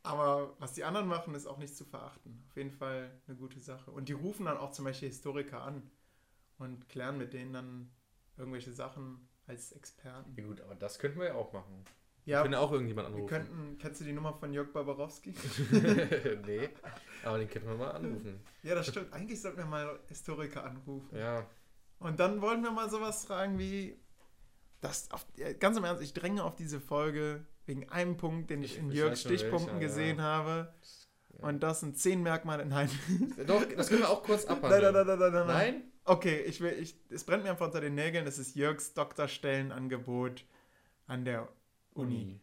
[0.02, 2.42] Aber was die anderen machen, ist auch nicht zu verachten.
[2.48, 3.90] Auf jeden Fall eine gute Sache.
[3.90, 5.82] Und die rufen dann auch zum Beispiel Historiker an
[6.58, 7.90] und klären mit denen dann
[8.36, 10.34] irgendwelche Sachen als Experten.
[10.36, 11.84] Ja gut, aber das könnten wir ja auch machen.
[12.28, 13.28] Ja, Wir können auch irgendjemand wir anrufen.
[13.28, 15.32] könnten, kennst du die Nummer von Jörg Barbarowski?
[16.46, 16.68] nee,
[17.24, 18.40] aber den könnten wir mal anrufen.
[18.62, 19.12] ja, das stimmt.
[19.14, 21.16] Eigentlich sollten wir mal Historiker anrufen.
[21.16, 21.46] Ja,
[22.00, 23.96] Und dann wollen wir mal sowas fragen wie,
[24.82, 25.26] das auf,
[25.58, 28.90] ganz im Ernst, ich dränge auf diese Folge wegen einem Punkt, den ich, Ich- in
[28.90, 30.22] Jörgs Stichpunkten welcher, gesehen ja.
[30.24, 30.72] habe.
[31.38, 31.48] ja.
[31.48, 32.66] Und das sind zehn Merkmale.
[32.66, 32.90] Nein.
[33.46, 34.92] Doch, das können wir auch kurz abhandeln.
[34.92, 35.82] nein, nein, nein, nein, nein.
[36.04, 38.26] Okay, ich will, ich, es brennt mir einfach unter den Nägeln.
[38.26, 40.44] Es ist Jörgs Doktorstellenangebot
[41.06, 41.48] an der
[41.98, 42.40] Uni.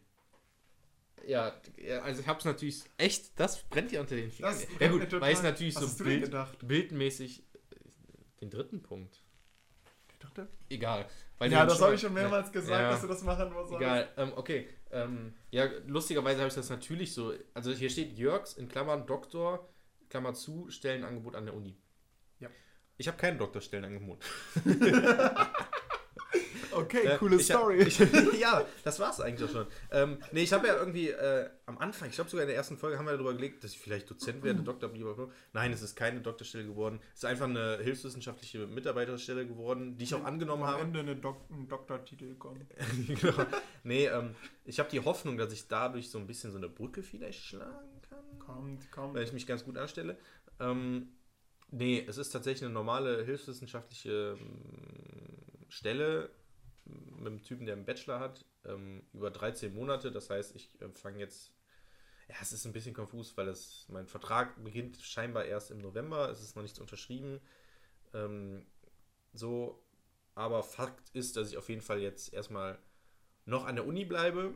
[1.26, 4.52] Ja, ja, also ich hab's natürlich echt, das brennt dir unter den Fingern.
[4.52, 6.32] Das ja gut, weil es natürlich so Bild,
[6.62, 7.44] bildmäßig äh,
[8.40, 9.22] den dritten Punkt.
[10.12, 10.46] Der Doktor?
[10.68, 11.06] Egal.
[11.40, 12.90] Ja, das habe ich schon mehrmals gesagt, Ja.
[12.90, 13.72] dass du das machen musst.
[13.72, 14.68] Egal, ähm, okay.
[14.90, 17.34] Ähm, ja, lustigerweise habe ich das natürlich so.
[17.54, 19.68] Also hier steht Jörgs in Klammern Doktor,
[20.08, 21.76] Klammer zu, Stellenangebot an der Uni.
[22.38, 22.48] Ja.
[22.98, 24.24] Ich habe kein Doktorstellenangebot.
[26.76, 27.82] Okay, Äh, coole hab- Story.
[27.82, 27.98] Ich,
[28.40, 29.66] ja, das war's eigentlich auch schon.
[29.90, 32.76] Ähm, nee, ich habe ja irgendwie äh, am Anfang, ich glaube sogar in der ersten
[32.76, 35.28] Folge haben wir darüber gelegt, dass ich vielleicht Dozent werde, Doktor, blablabla.
[35.52, 37.00] Nein, es ist keine Doktorstelle geworden.
[37.14, 40.82] Es ist einfach eine hilfswissenschaftliche Mitarbeiterstelle geworden, die ich auch angenommen Am habe.
[40.82, 42.66] Ende eine Dok einen Doktortitel kommen.
[43.06, 43.46] genau.
[43.84, 47.02] Nee, ähm, ich habe die Hoffnung, dass ich dadurch so ein bisschen so eine Brücke
[47.02, 49.14] vielleicht schlagen kann, Kommt, kommt.
[49.14, 50.16] weil ich mich ganz gut anstelle.
[50.60, 51.08] Ähm,
[51.70, 56.30] nee, es ist tatsächlich eine normale hilfswissenschaftliche ähm, Stelle
[56.86, 60.10] mit einem Typen, der einen Bachelor hat, ähm, über 13 Monate.
[60.12, 61.52] Das heißt, ich äh, fange jetzt.
[62.28, 66.28] Ja, es ist ein bisschen konfus, weil es, mein Vertrag beginnt scheinbar erst im November.
[66.28, 67.40] Es ist noch nicht unterschrieben.
[68.14, 68.66] Ähm,
[69.32, 69.82] so,
[70.34, 72.78] aber Fakt ist, dass ich auf jeden Fall jetzt erstmal
[73.44, 74.54] noch an der Uni bleibe,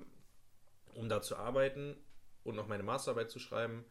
[0.95, 1.97] um da zu arbeiten
[2.43, 3.85] und noch meine Masterarbeit zu schreiben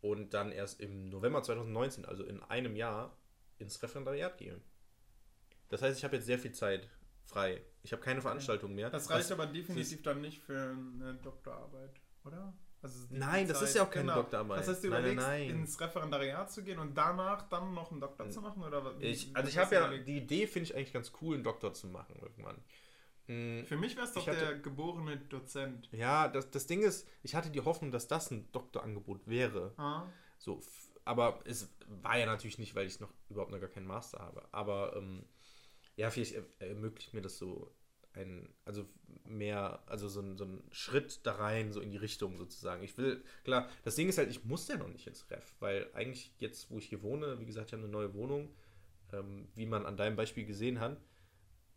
[0.00, 3.16] und dann erst im November 2019, also in einem Jahr,
[3.58, 4.60] ins Referendariat gehe.
[5.68, 6.88] Das heißt, ich habe jetzt sehr viel Zeit
[7.32, 7.62] frei.
[7.82, 8.90] Ich habe keine Veranstaltungen mehr.
[8.90, 12.52] Das reicht Was- aber definitiv dann nicht für eine Doktorarbeit, oder?
[12.80, 14.58] Also Nein, das Zeit- ist ja auch keine Doktorarbeit.
[14.58, 15.50] Das heißt, du Nein, nein, überlegst, nein.
[15.60, 18.62] ins Referendariat zu gehen und danach dann noch einen Doktor zu machen?
[18.64, 18.94] Oder was?
[19.00, 20.08] Ich, also ich habe ja, überlegt?
[20.08, 22.56] die Idee finde ich eigentlich ganz cool, einen Doktor zu machen irgendwann.
[23.28, 25.88] Mm, Für mich wäre es doch hatte- der geborene Dozent.
[25.92, 29.74] Ja, das, das Ding ist, ich hatte die Hoffnung, dass das ein Doktorangebot wäre.
[29.76, 30.06] Ah,
[30.38, 30.60] So,
[31.04, 34.42] aber es war ja natürlich nicht, weil ich noch überhaupt noch gar keinen Master habe.
[34.50, 35.24] Aber ähm,
[35.96, 37.72] ja, vielleicht er- ermöglicht mir das so
[38.14, 38.84] ein, also
[39.24, 42.82] mehr, also so ein, so ein Schritt da rein, so in die Richtung sozusagen.
[42.82, 45.88] Ich will, klar, das Ding ist halt, ich muss ja noch nicht ins Ref, weil
[45.94, 48.54] eigentlich jetzt, wo ich hier wohne, wie gesagt, ich habe eine neue Wohnung,
[49.12, 51.00] ähm, wie man an deinem Beispiel gesehen hat,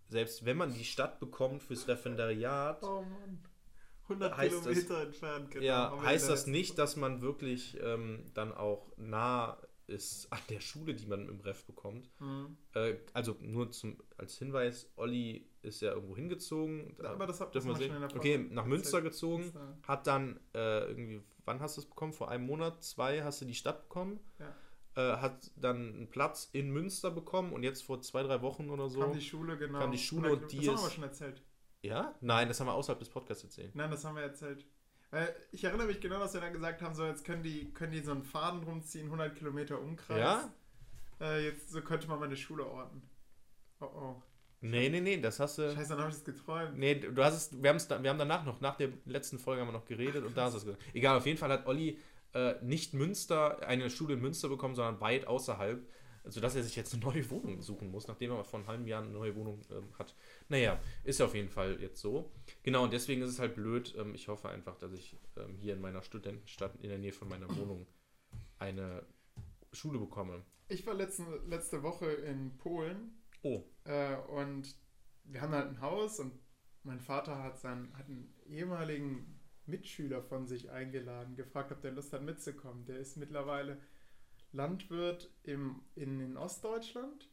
[0.08, 3.44] selbst wenn man die Stadt bekommt fürs Referendariat, oh Mann.
[4.08, 5.66] 100 Heißt das- Kilometer entfernt, genau.
[5.66, 9.58] ja, heißt das nicht, dass man wirklich ähm, dann auch nah
[9.88, 12.10] ist an der Schule, die man im Ref bekommt?
[12.20, 12.58] Mhm.
[12.74, 16.96] Äh, also nur zum, als Hinweis, Olli ist ja irgendwo hingezogen.
[16.98, 18.18] Da Aber das das wir haben wir schon in sehen.
[18.18, 22.14] Okay, nach Münster gezogen, hat dann äh, irgendwie, wann hast du es bekommen?
[22.14, 24.20] Vor einem Monat, zwei hast du die Stadt bekommen.
[24.40, 24.54] Ja.
[24.98, 28.88] Äh, hat dann einen Platz in Münster bekommen und jetzt vor zwei, drei Wochen oder
[28.90, 29.02] so.
[29.02, 29.80] Kam die Schule, genau.
[29.80, 31.44] kam die Schule 100 und die Das haben wir ist- aber schon erzählt.
[31.82, 32.16] ja?
[32.22, 33.76] Nein, das haben wir außerhalb des Podcasts erzählt.
[33.76, 34.66] Nein, das haben wir erzählt.
[35.16, 37.94] Weil ich erinnere mich genau, dass wir dann gesagt haben, so jetzt können die, können
[37.94, 40.20] die so einen Faden rumziehen, 100 Kilometer Umkreis.
[40.20, 40.54] Ja?
[41.22, 43.02] Äh, jetzt so könnte man meine Schule orten.
[43.80, 44.22] Oh oh.
[44.60, 45.74] Nee, nee, nee, das hast du.
[45.74, 46.78] Scheiße, dann habe ich das geträumt.
[46.78, 49.70] Nee, du hast es, wir, da, wir haben danach noch, nach der letzten Folge haben
[49.70, 50.84] wir noch geredet und da hast du es gesagt.
[50.94, 51.98] Egal, auf jeden Fall hat Olli
[52.34, 55.82] äh, nicht Münster, eine Schule in Münster bekommen, sondern weit außerhalb,
[56.28, 59.02] sodass er sich jetzt eine neue Wohnung suchen muss, nachdem er vor einem halben Jahr
[59.02, 60.16] eine neue Wohnung ähm, hat.
[60.50, 62.32] Naja, ist auf jeden Fall jetzt so.
[62.64, 63.96] Genau, und deswegen ist es halt blöd.
[63.98, 67.28] Ähm, ich hoffe einfach, dass ich ähm, hier in meiner Studentenstadt in der Nähe von
[67.28, 67.88] meiner Wohnung
[68.60, 69.06] eine
[69.72, 70.44] Schule bekomme.
[70.68, 73.12] Ich war letzte, letzte Woche in Polen
[73.46, 74.76] Oh, äh, und
[75.26, 76.34] wir haben halt ein Haus und
[76.82, 82.12] mein Vater hat, seinen, hat einen ehemaligen Mitschüler von sich eingeladen, gefragt, ob der Lust
[82.12, 82.88] hat mitzukommen.
[82.88, 83.80] Der ist mittlerweile
[84.56, 87.30] Landwirt im, in, in Ostdeutschland,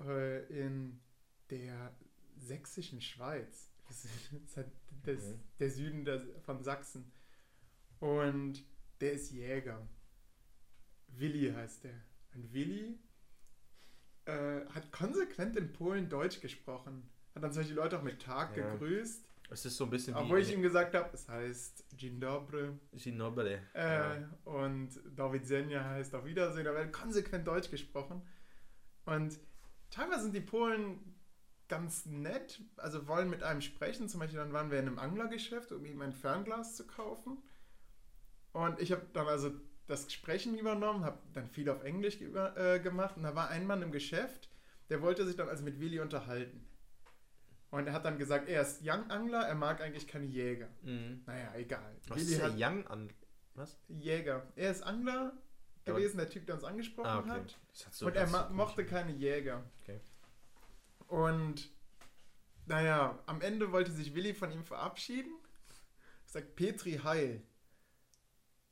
[0.00, 1.00] äh, in
[1.50, 1.94] der
[2.36, 3.70] sächsischen Schweiz.
[3.88, 4.70] Das ist halt
[5.04, 5.40] das, Mhm.
[5.60, 7.12] der Süden der, von Sachsen.
[8.00, 8.64] Und
[9.00, 9.86] der ist Jäger.
[11.08, 11.94] Willi heißt der.
[12.34, 12.98] Und Willi
[14.24, 17.08] äh, hat konsequent in Polen Deutsch gesprochen.
[17.34, 18.72] Hat dann solche Leute auch mit Tag Ja.
[18.72, 19.25] gegrüßt.
[19.50, 22.72] Es ist so ein bisschen Obwohl ich ihm gesagt habe, es heißt Dzień dobry.
[22.92, 23.58] Dzień dobry.
[23.74, 24.28] Äh, Ja.
[24.44, 26.64] Und David Senja heißt auf Wiedersehen.
[26.64, 28.22] Da wird konsequent Deutsch gesprochen.
[29.04, 29.38] Und
[29.90, 31.14] teilweise sind die Polen
[31.68, 34.08] ganz nett, also wollen mit einem sprechen.
[34.08, 37.38] Zum Beispiel dann waren wir in einem Anglergeschäft, um ihm ein Fernglas zu kaufen.
[38.52, 39.52] Und ich habe dann also
[39.86, 43.16] das Sprechen übernommen, habe dann viel auf Englisch über, äh, gemacht.
[43.16, 44.48] Und da war ein Mann im Geschäft,
[44.90, 46.66] der wollte sich dann also mit Willi unterhalten.
[47.76, 50.68] Und er hat dann gesagt, er ist Young Angler, er mag eigentlich keine Jäger.
[50.82, 51.22] Mhm.
[51.26, 51.96] Naja, egal.
[52.08, 53.10] Was Willi ist der Young an?
[53.54, 53.78] Was?
[53.88, 54.46] Jäger.
[54.56, 55.32] Er ist Angler
[55.84, 57.30] Aber- gewesen, der Typ, der uns angesprochen Ah, okay.
[57.30, 57.58] hat.
[57.90, 59.62] So- Und er so mochte keine Jäger.
[59.82, 60.00] Okay.
[61.08, 61.70] Und
[62.66, 65.32] naja, am Ende wollte sich Willi von ihm verabschieden.
[66.24, 67.42] Sagt Petri Heil.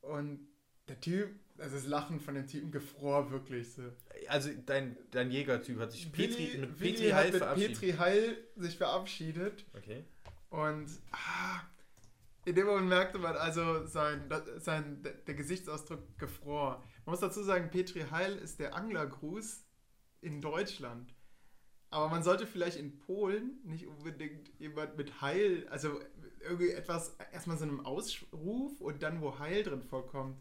[0.01, 0.47] Und
[0.87, 3.83] der Typ, also das Lachen von dem Typen gefror wirklich so.
[4.27, 7.79] Also dein, dein Jägertyp hat sich Petri, Willi, mit Willi Petri hat Heil mit verabschiedet.
[7.79, 9.65] Petri Heil sich verabschiedet.
[9.73, 10.03] Okay.
[10.49, 11.61] Und ah,
[12.45, 16.83] in dem Moment merkte man also sein, sein, der Gesichtsausdruck gefror.
[17.05, 19.65] Man muss dazu sagen, Petri Heil ist der Anglergruß
[20.21, 21.13] in Deutschland.
[21.89, 25.99] Aber man sollte vielleicht in Polen nicht unbedingt jemand mit Heil, also
[26.41, 30.37] irgendwie etwas, erstmal so einem Ausruf und dann, wo Heil drin vorkommt,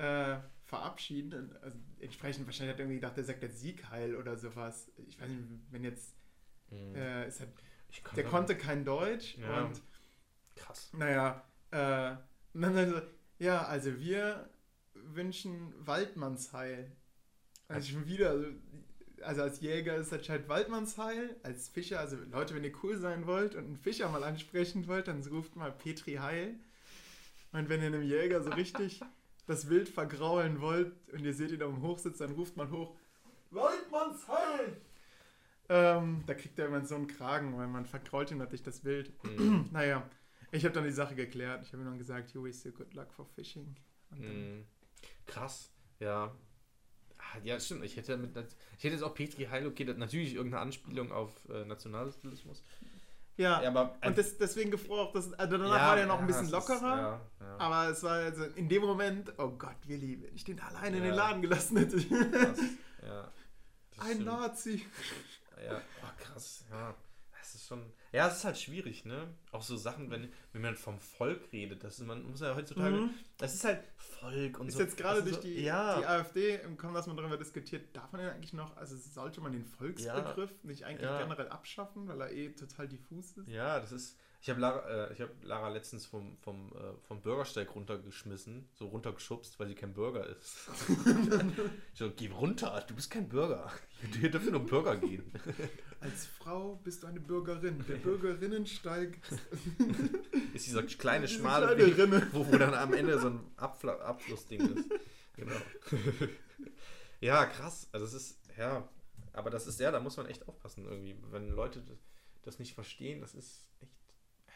[0.00, 1.56] äh, verabschieden.
[1.62, 4.90] Also entsprechend wahrscheinlich hat er irgendwie gedacht, der sagt jetzt Sieg Heil oder sowas.
[5.08, 6.14] Ich weiß nicht, wenn jetzt,
[6.70, 6.94] Mhm.
[6.94, 7.50] äh, ist halt,
[8.16, 9.64] der konnte kein Deutsch Ja.
[9.64, 9.82] und
[10.54, 10.90] Krass.
[10.92, 12.12] naja, äh,
[12.54, 13.00] und dann so,
[13.40, 14.48] ja, also wir
[14.94, 16.92] wünschen Waldmannsheil.
[17.68, 18.46] Also schon wieder, also,
[19.22, 23.26] also als Jäger ist das halt Waldmannsheil, als Fischer, also Leute, wenn ihr cool sein
[23.26, 26.54] wollt und einen Fischer mal ansprechen wollt, dann ruft mal Petri Heil.
[27.52, 29.00] Und wenn ihr einem Jäger so richtig
[29.50, 32.96] das Wild vergraulen wollt und ihr seht ihn auf dem Hochsitz, dann ruft man hoch,
[33.50, 34.76] Waldmannsheil!
[35.68, 39.12] Ähm, da kriegt er irgendwann so einen Kragen, weil man vergrault ihm natürlich das Wild.
[39.24, 39.68] Mhm.
[39.72, 40.08] Naja,
[40.52, 41.64] ich habe dann die Sache geklärt.
[41.64, 43.76] Ich habe ihm dann gesagt, you wish you good luck for fishing.
[44.10, 44.64] Mhm.
[45.26, 46.34] Krass, ja.
[47.18, 47.84] Ah, Ja, stimmt.
[47.84, 51.64] Ich hätte, mit, ich hätte jetzt auch Petri Heil, okay, natürlich irgendeine Anspielung auf äh,
[51.64, 52.64] Nationalsozialismus.
[53.40, 56.20] Ja, Ja, aber und das, deswegen gefroren auch, das, also danach ja, war der noch
[56.20, 57.20] ein bisschen lockerer.
[57.38, 57.56] Ist, ja.
[57.58, 61.02] Aber es war also in dem Moment, oh Gott, Willi, wenn ich den alleine in
[61.02, 61.14] den.
[61.14, 61.96] Laden gelassen hätte.
[61.98, 63.28] krass.
[63.98, 64.24] Ein stimmt.
[64.24, 64.86] Nazi.
[65.64, 66.94] Ja, oh, krass, ja.
[67.52, 67.92] Das ist schon.
[68.12, 69.26] Ja, es ist halt schwierig, ne?
[69.50, 72.96] Auch so Sachen, wenn, wenn man vom Volk redet, das ist, man muss ja heutzutage.
[72.96, 73.10] Mhm.
[73.38, 74.80] Das ist halt Volk und Ist so.
[74.80, 77.94] jetzt gerade ist durch so, die, ja, die AfD im Kommen, dass man darüber diskutiert,
[77.96, 81.18] darf man den eigentlich noch, also sollte man den Volksbegriff nicht eigentlich Ja.
[81.22, 83.48] generell abschaffen, weil er eh total diffus ist?
[83.48, 84.16] Ja, das ist.
[84.42, 88.86] Ich habe Lara, äh, ich hab Lara letztens vom, vom, äh, vom Bürgersteig runtergeschmissen, so
[88.86, 90.70] runtergeschubst, weil sie kein Bürger ist.
[91.92, 93.70] ich so, geh runter, du bist kein Bürger.
[94.18, 95.30] Hier dürfen nur Bürger gehen.
[96.00, 97.84] Als Frau bist du eine Bürgerin.
[97.86, 99.20] Der Bürgerinnensteig
[100.54, 103.98] Ist dieser kleine, Diese schmale kleine Weg, wo, wo dann am Ende so ein Abfla
[104.00, 104.88] Abflussding ist.
[105.36, 105.56] Genau.
[107.20, 107.90] ja, krass.
[107.92, 108.88] Also es ist, ja,
[109.34, 111.16] aber das ist ja, da muss man echt aufpassen irgendwie.
[111.30, 111.82] Wenn Leute
[112.42, 113.99] das nicht verstehen, das ist echt,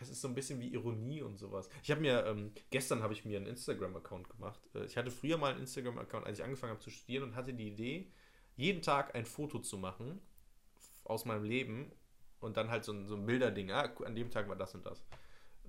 [0.05, 1.69] es ist so ein bisschen wie Ironie und sowas.
[1.83, 4.61] Ich habe mir, ähm, gestern habe ich mir einen Instagram-Account gemacht.
[4.75, 7.53] Äh, Ich hatte früher mal einen Instagram-Account, als ich angefangen habe zu studieren und hatte
[7.55, 8.11] die Idee,
[8.57, 10.21] jeden Tag ein Foto zu machen
[11.05, 11.91] aus meinem Leben
[12.41, 13.71] und dann halt so ein, so ein Bilderding.
[13.73, 15.03] Ah, an dem Tag war das und das.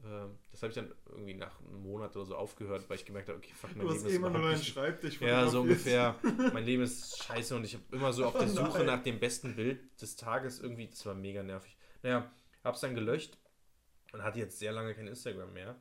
[0.03, 3.29] Ähm, Das habe ich dann irgendwie nach einem Monat oder so aufgehört, weil ich gemerkt
[3.29, 6.15] habe, okay, fuck, mein Du hast Leben ist immer nur deinen Schreibtisch ja, so ungefähr.
[6.53, 8.85] Mein Leben ist scheiße und ich habe immer so auf Oh der Suche nein.
[8.87, 10.87] nach dem besten Bild des Tages irgendwie.
[10.87, 11.75] Das war mega nervig.
[12.03, 12.29] Naja,
[12.63, 13.37] hab's dann gelöscht
[14.15, 15.75] und hatte jetzt sehr lange kein Instagram mehr.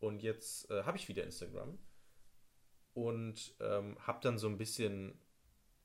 [0.00, 1.78] Und jetzt äh, habe ich wieder Instagram
[2.94, 5.18] und ähm, habe dann so ein bisschen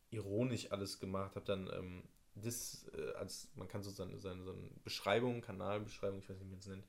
[0.09, 1.35] ironisch alles gemacht.
[1.35, 2.03] Habe dann ähm,
[2.35, 6.49] das äh, als man kann so seine, seine, seine Beschreibung, Kanalbeschreibung, ich weiß nicht, wie
[6.49, 6.85] man es nennt,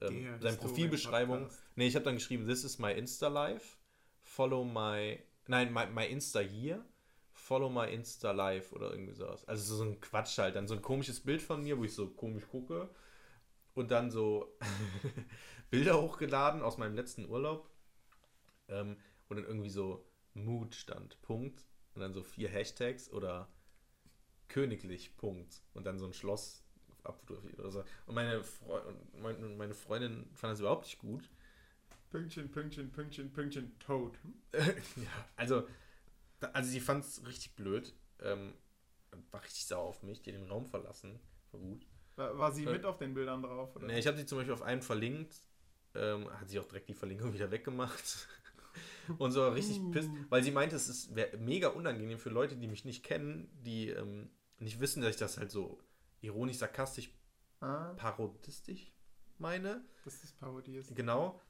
[0.00, 1.48] ähm, seine Profilbeschreibung.
[1.76, 3.78] Nee, ich habe dann geschrieben, this is my Insta Live.
[4.22, 5.18] Follow my.
[5.46, 6.84] Nein, my, my Insta here.
[7.32, 9.46] Follow my Insta Live oder irgendwie sowas.
[9.46, 10.56] Also so ein Quatsch halt.
[10.56, 12.90] Dann so ein komisches Bild von mir, wo ich so komisch gucke.
[13.78, 14.58] Und dann so
[15.70, 17.70] Bilder hochgeladen aus meinem letzten Urlaub.
[18.66, 18.96] Ähm,
[19.28, 20.04] und dann irgendwie so
[20.34, 21.64] Mood stand, Punkt.
[21.94, 23.48] Und dann so vier Hashtags oder
[24.48, 25.62] königlich, Punkt.
[25.74, 26.64] Und dann so ein Schloss
[27.04, 27.84] abfotografiert oder so.
[28.06, 31.30] Und meine, Freu und meine, Freundin fand das überhaupt nicht gut.
[32.10, 34.18] Pünktchen, Pünktchen, Pünktchen, Pünktchen, Toad.
[34.54, 35.68] ja, also,
[36.52, 37.94] also sie fand es richtig blöd.
[38.22, 38.54] Ähm,
[39.30, 41.20] war richtig sauer auf mich, die den Raum verlassen.
[41.52, 41.86] Vor Wut.
[42.18, 43.74] War, sie Äh, mit auf den Bildern drauf?
[43.76, 43.86] Oder?
[43.86, 45.34] Nee, ich habe sie zum Beispiel auf einen verlinkt,
[45.94, 48.28] ähm, hat sie auch direkt die Verlinkung wieder weggemacht.
[49.18, 49.90] Und so richtig Uh.
[49.90, 53.48] pisst, weil sie meinte, es ist wär mega unangenehm für Leute, die mich nicht kennen,
[53.64, 55.78] die ähm, nicht wissen, dass ich das halt so
[56.20, 57.10] ironisch, sarkastisch,
[57.60, 58.92] Ah, parodistisch
[59.38, 59.84] meine.
[60.04, 60.94] dass das Parodie ist.
[60.94, 61.40] Genau.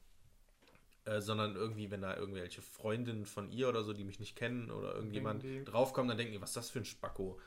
[1.05, 4.71] Äh, sondern irgendwie, wenn da irgendwelche Freundinnen von ihr oder so, die mich nicht kennen
[4.71, 7.39] oder irgendjemand draufkommen, dann denken die, was ist das für ein Spacko?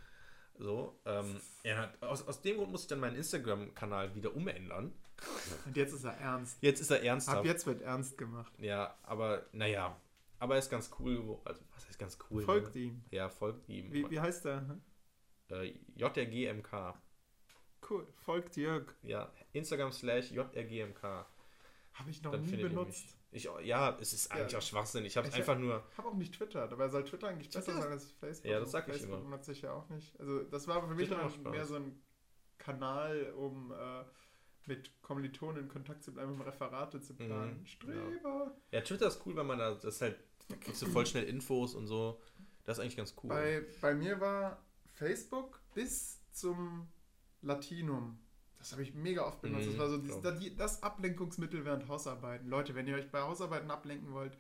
[0.62, 4.93] So, ähm, ja, aus, aus dem Grund muss ich dann meinen Instagram-Kanal wieder umändern.
[5.66, 6.62] Und jetzt ist er ernst.
[6.62, 7.39] Jetzt ist er ernsthaft.
[7.39, 8.53] Ab jetzt wird ernst gemacht.
[8.59, 9.99] Ja, aber naja,
[10.38, 11.39] aber er ist ganz cool.
[11.45, 12.43] Also, was heißt ganz cool?
[12.43, 12.82] Folgt ne?
[12.82, 13.01] ihm.
[13.09, 13.91] Ja, folgt ihm.
[13.91, 14.80] Wie, wie heißt der?
[15.49, 16.93] Äh, JRGMK.
[17.89, 18.07] Cool.
[18.18, 18.93] Folgt Jörg.
[19.01, 21.03] Ja, Instagram slash JRGMK.
[21.93, 23.18] Habe ich noch Dann nie benutzt.
[23.34, 24.57] Ich, ja, es ist eigentlich Ja.
[24.59, 25.05] auch Schwachsinn.
[25.05, 25.84] Ich habe es Ich- einfach nur.
[25.97, 28.51] Habe auch nicht Twitter, dabei soll Twitter eigentlich besser sein als Facebook.
[28.51, 29.23] Ja, das sag ich Facebook immer.
[29.29, 30.19] benutze ich ja auch nicht.
[30.19, 31.51] Also das war für mich macht Spaß.
[31.51, 32.01] mehr so ein
[32.57, 34.03] Kanal, um äh,
[34.67, 37.59] mit Kommilitonen in Kontakt zu bleiben, um Referate zu planen.
[37.61, 38.55] Mhm, Streber.
[38.71, 40.19] Ja, Twitter ist cool, weil man da das halt.
[40.49, 42.19] Da kriegst du voll schnell Infos und so.
[42.65, 43.29] Das ist eigentlich ganz cool.
[43.29, 44.61] Bei, bei mir war
[44.93, 46.88] Facebook bis zum
[47.41, 48.19] Latinum.
[48.62, 49.66] Das habe ich mega oft benutzt.
[49.66, 52.47] Mhm, das war so dieses, das, Ablenkungsmittel während Hausarbeiten.
[52.47, 54.38] Leute, wenn ihr euch bei Hausarbeiten ablenken wollt,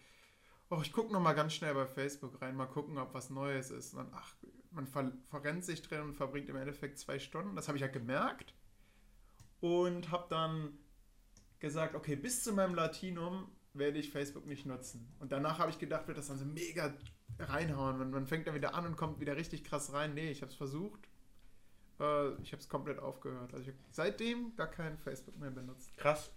[0.69, 3.71] oh, ich gucke noch mal ganz schnell bei Facebook rein, mal gucken, ob was Neues
[3.71, 3.93] ist.
[3.93, 4.35] Und dann, ach,
[4.69, 7.55] man ver verrennt sich drin und verbringt im Endeffekt zwei Stunden.
[7.55, 8.53] Das habe ich ja gemerkt.
[9.59, 10.77] Und habe dann
[11.59, 15.13] gesagt, okay, bis zu meinem Latinum werde ich Facebook nicht nutzen.
[15.19, 16.93] Und danach habe ich gedacht, wird das dann so mega
[17.39, 17.97] reinhauen.
[17.97, 20.13] Man, man fängt dann wieder an und kommt wieder richtig krass rein.
[20.13, 21.07] Nee, ich habe es versucht.
[22.01, 23.53] Äh, ich habe es komplett aufgehört.
[23.53, 25.95] Also ich seitdem gar kein Facebook mehr benutzt.
[25.97, 26.31] Krass.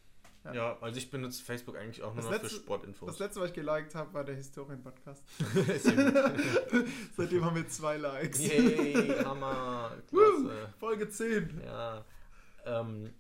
[0.44, 0.52] Ja.
[0.52, 0.78] Ja.
[0.82, 3.06] also ich benutze Facebook eigentlich auch nur noch letzte- für Sportinfos.
[3.08, 5.24] Das letzte, was ich geliked habe, war der Historien-Podcast.
[7.16, 8.40] Seitdem haben wir zwei Likes.
[8.40, 9.92] Yay, Hammer.
[10.10, 10.68] Klasse.
[10.78, 11.62] Folge 10.
[11.64, 12.04] Ja.
[12.66, 13.12] Ähm,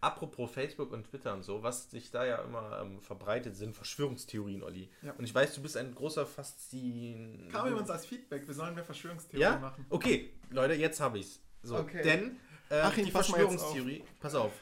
[0.00, 4.62] apropos Facebook und Twitter und so, was sich da ja immer ähm, verbreitet, sind Verschwörungstheorien,
[4.62, 4.90] Olli.
[5.02, 5.12] Ja.
[5.12, 7.48] Und ich weiß, du bist ein großer Faszin...
[7.52, 9.58] Kam jemand als Feedback, wir sollen mehr Verschwörungstheorien Ja?
[9.58, 9.84] machen.
[9.90, 11.40] Okay, Leute, jetzt habe ich's.
[11.64, 12.02] So, Okay.
[12.02, 12.36] denn
[12.70, 14.52] äh, Achim, die Verschwörungstheorie, pass auf,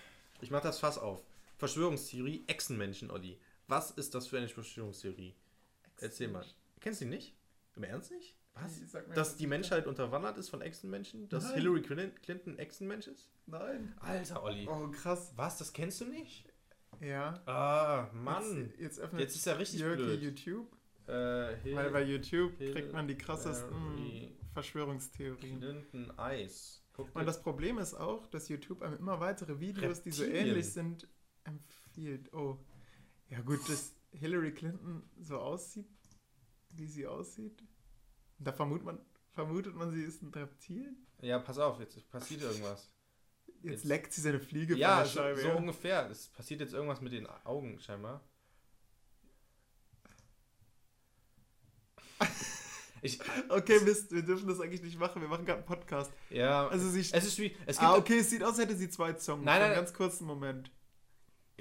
[0.41, 1.23] ich mach das Fass auf.
[1.59, 3.39] Verschwörungstheorie, Echsenmenschen, Olli.
[3.69, 5.35] Was ist das für eine Verschwörungstheorie?
[6.01, 6.45] Erzähl mal.
[6.81, 7.35] Kennst du die nicht?
[7.77, 8.35] Im Ernst nicht?
[8.55, 8.73] Was?
[9.15, 9.47] Dass die.
[9.47, 11.29] Menschheit unterwandert ist von Echsenmenschen?
[11.29, 11.55] Dass Nein.
[11.55, 13.31] Hillary Clin- Clinton Echsenmensch ist?
[13.47, 13.95] Nein.
[14.01, 14.69] Alter, Olli.
[14.69, 15.33] Oh, krass.
[15.37, 16.45] Was, das kennst du nicht?
[17.01, 17.41] Ja.
[17.47, 18.67] Ah, Mann.
[18.73, 20.21] Jetzt, jetzt öffnet Jetzt ist er richtig Jörg blöd.
[20.21, 20.67] YouTube.
[21.07, 25.59] Äh, Hill- Weil bei YouTube Hillary kriegt man die krassesten Verschwörungstheorien.
[25.61, 26.82] Clinton Eis.
[26.97, 30.49] Und das Problem ist auch, dass YouTube einem immer weitere Videos, die so Reptilien.
[30.49, 31.09] ähnlich sind,
[31.45, 32.33] empfiehlt.
[32.35, 32.59] Oh.
[33.31, 35.89] Ja gut, dass Hillary Clinton so aussieht,
[36.71, 37.63] wie sie aussieht.
[38.39, 38.99] Da vermutet man,
[39.33, 40.95] vermutet man, sie ist ein Reptil.
[41.21, 42.93] ja, pass auf, jetzt passiert irgendwas.
[43.47, 45.41] Jetzt, Jetzt- leckt sie seine Fliege Ja, von der so, Scheibe.
[45.41, 45.55] so ja.
[45.55, 46.11] ungefähr.
[46.11, 48.21] Es passiert jetzt irgendwas mit den Augen scheinbar.
[53.03, 55.21] Ich, Okay, Mist, wir dürfen das eigentlich nicht machen.
[55.21, 56.11] Wir machen gerade einen Podcast.
[56.31, 58.89] ja, Also sie es ist wie, es Ah, okay, es sieht aus, als hätte sie
[58.89, 59.45] zwei Zungen.
[59.45, 60.71] Nein, nein, ganz kurzen Moment.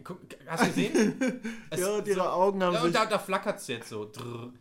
[0.04, 1.42] guck, hast du gesehen?
[1.72, 4.10] Es- ja, und ihre Augen haben ja, und da, da flackert es jetzt so.
[4.12, 4.54] Drrr.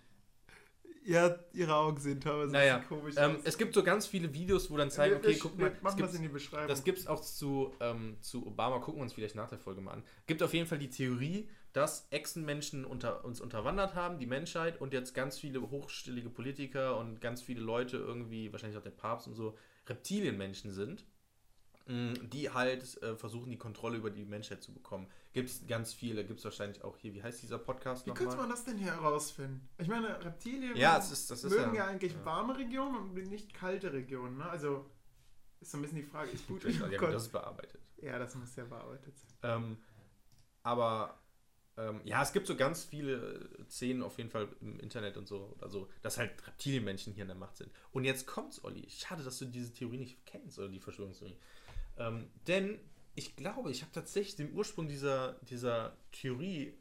[1.04, 3.40] Ja, ihre Augen sehen teilweise Naja, komisch ähm, aus.
[3.44, 6.28] es gibt so ganz viele Videos, wo dann zeigen, okay, guck mal, das in die
[6.28, 6.68] Beschreibung.
[6.68, 9.80] das gibt es auch zu, ähm, zu Obama, gucken wir uns vielleicht nach der Folge
[9.80, 10.04] mal an.
[10.26, 14.92] Gibt auf jeden Fall die Theorie, dass Echsenmenschen unter, uns unterwandert haben, die Menschheit, und
[14.92, 19.34] jetzt ganz viele hochstillige Politiker und ganz viele Leute irgendwie, wahrscheinlich auch der Papst und
[19.34, 19.56] so,
[19.86, 21.04] Reptilienmenschen sind,
[21.86, 25.06] mh, die halt äh, versuchen, die Kontrolle über die Menschheit zu bekommen.
[25.32, 28.24] Gibt es ganz viele, gibt es wahrscheinlich auch hier, wie heißt dieser Podcast Wie könnte
[28.36, 28.48] nochmal?
[28.48, 29.68] man das denn hier herausfinden?
[29.78, 32.24] Ich meine, Reptilien Ja, ist, mögen ja, ja, eigentlich ja.
[32.24, 34.38] warme Regionen und nicht kalte Regionen.
[34.38, 34.48] Ne?
[34.48, 34.90] Also
[35.60, 37.80] ist so ein bisschen die Frage, ist gut Ja, das bearbeitet.
[37.98, 39.30] Ja, das muss ja bearbeitet sein.
[39.42, 39.76] Ähm,
[40.62, 41.19] aber
[41.80, 45.56] ähm, ja, es gibt so ganz viele Szenen auf jeden Fall im Internet und so,
[45.60, 47.70] also dass halt Reptilienmenschen hier in der Macht sind.
[47.92, 48.88] Und jetzt kommt's, Olli.
[48.90, 51.36] Schade, dass du diese Theorie nicht kennst oder die Verschwörungstheorie.
[51.98, 52.80] Ähm, denn
[53.14, 56.78] ich glaube, ich habe tatsächlich den Ursprung dieser, dieser Theorie,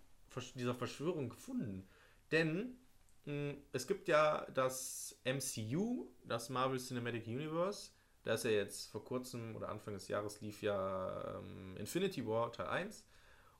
[0.56, 1.88] dieser Verschwörung gefunden.
[2.32, 2.78] Denn
[3.26, 7.91] mh, es gibt ja das MCU, das Marvel Cinematic Universe.
[8.24, 12.52] Da ist ja jetzt vor kurzem oder Anfang des Jahres lief ja ähm, Infinity War
[12.52, 13.06] Teil 1.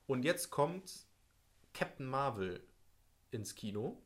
[0.05, 1.07] Und jetzt kommt
[1.80, 2.61] Captain Marvel
[3.32, 4.03] ins Kino.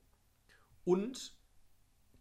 [0.86, 1.36] Und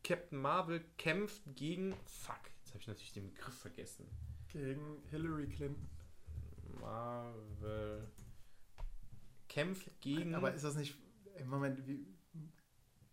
[0.02, 1.94] Captain Marvel kämpft gegen.
[2.06, 4.06] Fuck, jetzt habe ich natürlich den Begriff vergessen.
[4.48, 5.90] Gegen Hillary Clinton.
[6.80, 8.10] Marvel
[9.46, 10.34] kämpft gegen.
[10.34, 10.96] Aber ist das nicht
[11.36, 12.06] im Moment wie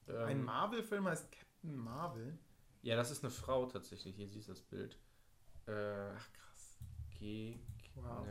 [0.08, 2.40] ein ähm, Marvel-Film heißt Captain Marvel?
[2.84, 4.16] Ja, das ist eine Frau tatsächlich.
[4.16, 4.98] Hier siehst du das Bild.
[5.68, 6.80] Äh, Ach krass.
[7.20, 7.60] Gegner.
[7.96, 8.28] Wow.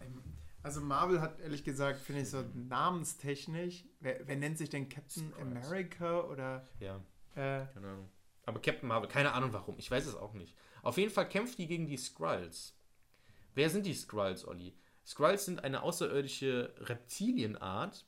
[0.00, 0.24] Ähm,
[0.64, 5.28] Also Marvel hat ehrlich gesagt, finde ich so namenstechnisch, wer, wer nennt sich denn Captain
[5.28, 5.42] Surprise.
[5.42, 6.96] America oder Ja,
[7.34, 8.08] äh, keine Ahnung.
[8.46, 9.78] Aber Captain Marvel, keine Ahnung warum.
[9.78, 10.54] Ich weiß es auch nicht.
[10.82, 12.74] Auf jeden Fall kämpft die gegen die Skrulls.
[13.54, 14.74] Wer sind die Skrulls, Olli?
[15.06, 18.06] Skrulls sind eine außerirdische Reptilienart,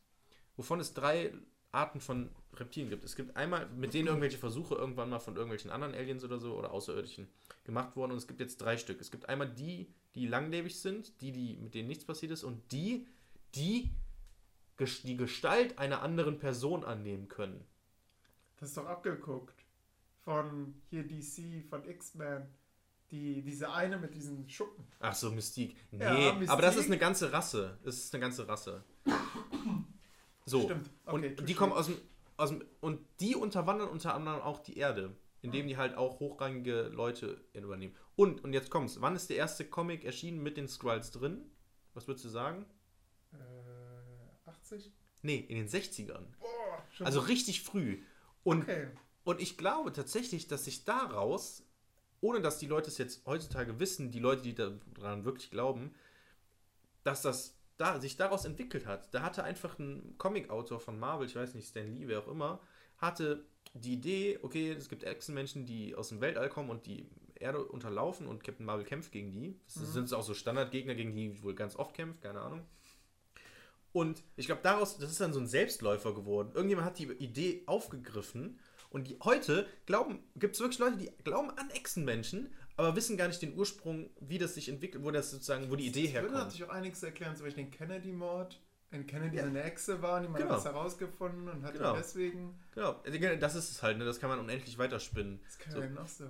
[0.56, 1.34] wovon es drei
[1.72, 3.04] Arten von Reptilien gibt.
[3.04, 6.56] Es gibt einmal, mit denen irgendwelche Versuche irgendwann mal von irgendwelchen anderen Aliens oder so
[6.56, 7.28] oder Außerirdischen
[7.64, 8.12] gemacht wurden.
[8.12, 8.98] Und es gibt jetzt drei Stück.
[9.02, 12.72] Es gibt einmal die, die langlebig sind, die, die mit denen nichts passiert ist, und
[12.72, 13.06] die,
[13.54, 13.90] die
[15.04, 17.64] die Gestalt einer anderen Person annehmen können.
[18.58, 19.64] das ist doch abgeguckt
[20.24, 22.42] von hier DC, von X-Men,
[23.10, 24.84] die, diese eine mit diesen Schuppen.
[25.00, 25.76] Ach so, Mystique.
[25.92, 26.50] Nee, Ja, Mystique.
[26.50, 27.78] aber das ist eine ganze Rasse.
[27.84, 28.82] Das ist eine ganze Rasse.
[30.44, 30.62] So.
[30.64, 30.90] Stimmt.
[31.06, 31.96] Okay, und die kommen aus dem,
[32.36, 32.64] aus dem.
[32.80, 35.14] Und die unterwandern unter anderem auch die Erde.
[35.46, 37.94] Indem die halt auch hochrangige Leute übernehmen.
[38.14, 39.00] Und, und jetzt kommt's.
[39.00, 41.50] Wann ist der erste Comic erschienen mit den Skrulls drin?
[41.94, 42.66] Was würdest du sagen?
[43.32, 44.92] Äh, 80?
[45.22, 46.24] Nee, in den 60ern.
[46.38, 48.02] Boah, Also richtig früh.
[48.44, 48.88] Und okay.
[49.26, 51.64] Und ich glaube tatsächlich, dass sich daraus,
[52.20, 55.96] ohne dass die Leute es jetzt heutzutage wissen, die Leute, die daran wirklich glauben,
[57.02, 59.12] dass das da, sich daraus entwickelt hat.
[59.12, 62.60] Da hatte einfach ein Comic-Autor von Marvel, ich weiß nicht, Stan Lee, wer auch immer,
[62.98, 63.44] hatte
[63.74, 68.26] die Idee, okay, es gibt Echsenmenschen, die aus dem Weltall kommen und die Erde unterlaufen
[68.26, 69.58] und Captain Marvel kämpft gegen die.
[69.66, 69.86] Das Mhm.
[70.06, 72.62] sind auch so Standardgegner, gegen die wohl ganz oft kämpft, keine Ahnung.
[73.92, 76.50] Und ich glaube, daraus, das ist dann so ein Selbstläufer geworden.
[76.54, 78.58] Irgendjemand hat die Idee aufgegriffen
[78.90, 83.28] und die, heute glauben, gibt es wirklich Leute, die glauben an Echsenmenschen, aber wissen gar
[83.28, 86.20] nicht den Ursprung, wie das sich entwickelt, wo das sozusagen, wo die Idee Das würde
[86.28, 86.34] herkommt.
[86.44, 88.60] natürlich auch einiges erklären, zum Beispiel den Kennedy-Mord.
[88.90, 89.44] Wenn Kennedy Ja.
[89.44, 90.50] eine Echse war, niemand Genau.
[90.50, 91.94] hat das herausgefunden und hat Genau.
[91.96, 92.58] deswegen.
[92.74, 93.02] Genau,
[93.40, 94.04] das ist es halt, ne?
[94.04, 95.40] das kann man unendlich weiterspinnen.
[95.44, 95.80] Das kann So.
[95.80, 96.28] ja noch so.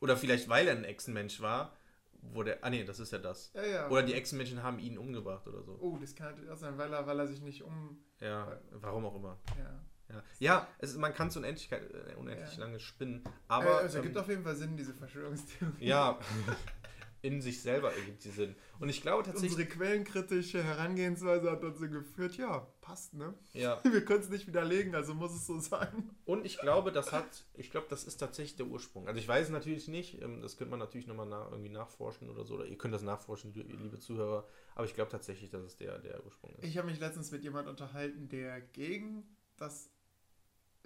[0.00, 1.76] Oder vielleicht, weil er ein Echsenmensch war,
[2.20, 2.58] wo der.
[2.64, 3.52] Ah, nee, das ist ja das.
[3.54, 3.88] Ja, ja.
[3.88, 5.78] Oder die Echsenmenschen haben ihn umgebracht oder so.
[5.80, 8.02] Oh, das kann natürlich auch sein, weil er, weil er sich nicht um.
[8.20, 9.38] Ja, warum auch immer.
[9.58, 9.80] Ja.
[10.08, 12.64] Ja, ja es ist, man kann es unendlich, äh, unendlich Ja.
[12.64, 13.78] lange spinnen, Aber aber.
[13.78, 15.84] also, ähm, gibt auf jeden Fall Sinn, diese Verschwörungstheorie.
[15.86, 16.18] ja,
[17.22, 18.56] in sich selber ergibt sie Sinn.
[18.80, 19.52] Und ich glaube tatsächlich.
[19.52, 23.32] Unsere quellenkritische Herangehensweise hat dazu geführt, ja, passt, ne?
[23.52, 26.10] Ja, Wir können es nicht widerlegen, also muss es so sein.
[26.24, 27.44] und ich glaube, das hat.
[27.54, 29.06] Ich glaube, das ist tatsächlich der Ursprung.
[29.06, 30.20] Also, ich weiß es natürlich nicht.
[30.20, 32.54] ähm, Das könnte man natürlich nochmal nach, irgendwie nachforschen oder so.
[32.56, 34.46] Oder ihr könnt das nachforschen, ihr liebe Zuhörer.
[34.74, 36.64] Aber ich glaube tatsächlich, dass es der, der Ursprung ist.
[36.64, 39.22] Ich habe mich letztens mit jemand unterhalten, der gegen
[39.56, 39.90] das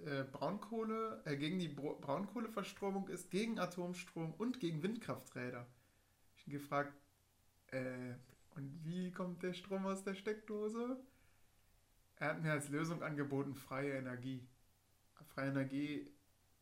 [0.05, 5.65] äh, Braunkohle, äh, gegen die Braunkohleverstromung ist, gegen Atomstrom und gegen Windkrafträder.
[6.47, 6.93] Gefragt,
[7.67, 8.15] äh,
[8.55, 10.97] und wie kommt der Strom aus der Steckdose?
[12.17, 14.47] Er hat mir als Lösung angeboten, freie Energie.
[15.35, 16.11] Freie Energie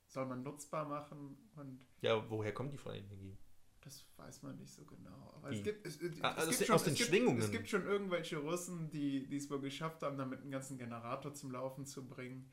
[0.07, 3.37] soll man nutzbar machen und Ja, woher kommt die freie Energie?
[3.81, 5.31] das weiß man nicht so genau.
[5.35, 5.57] Aber Wie?
[5.57, 7.39] es gibt, es, es, Ah, also es aus gibt den schon, es gibt, Schwingungen.
[7.39, 11.33] Es gibt schon irgendwelche Russen, die die es wohl geschafft haben, damit einen ganzen Generator
[11.33, 12.51] zum Laufen zu bringen.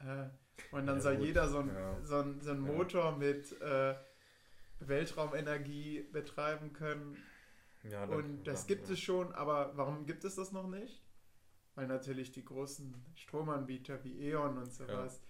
[0.00, 0.28] Äh,
[0.72, 1.26] und dann Ja, soll gut.
[1.26, 2.04] jeder so einen Ja.
[2.04, 2.72] so ein, so ein Ja.
[2.72, 3.94] Motor mit äh,
[4.80, 7.16] Weltraumenergie betreiben können.
[7.84, 11.02] Ja, Und das gibt es schon, aber warum gibt es das noch nicht?
[11.74, 15.22] Weil natürlich die großen Stromanbieter wie E.ON und sowas,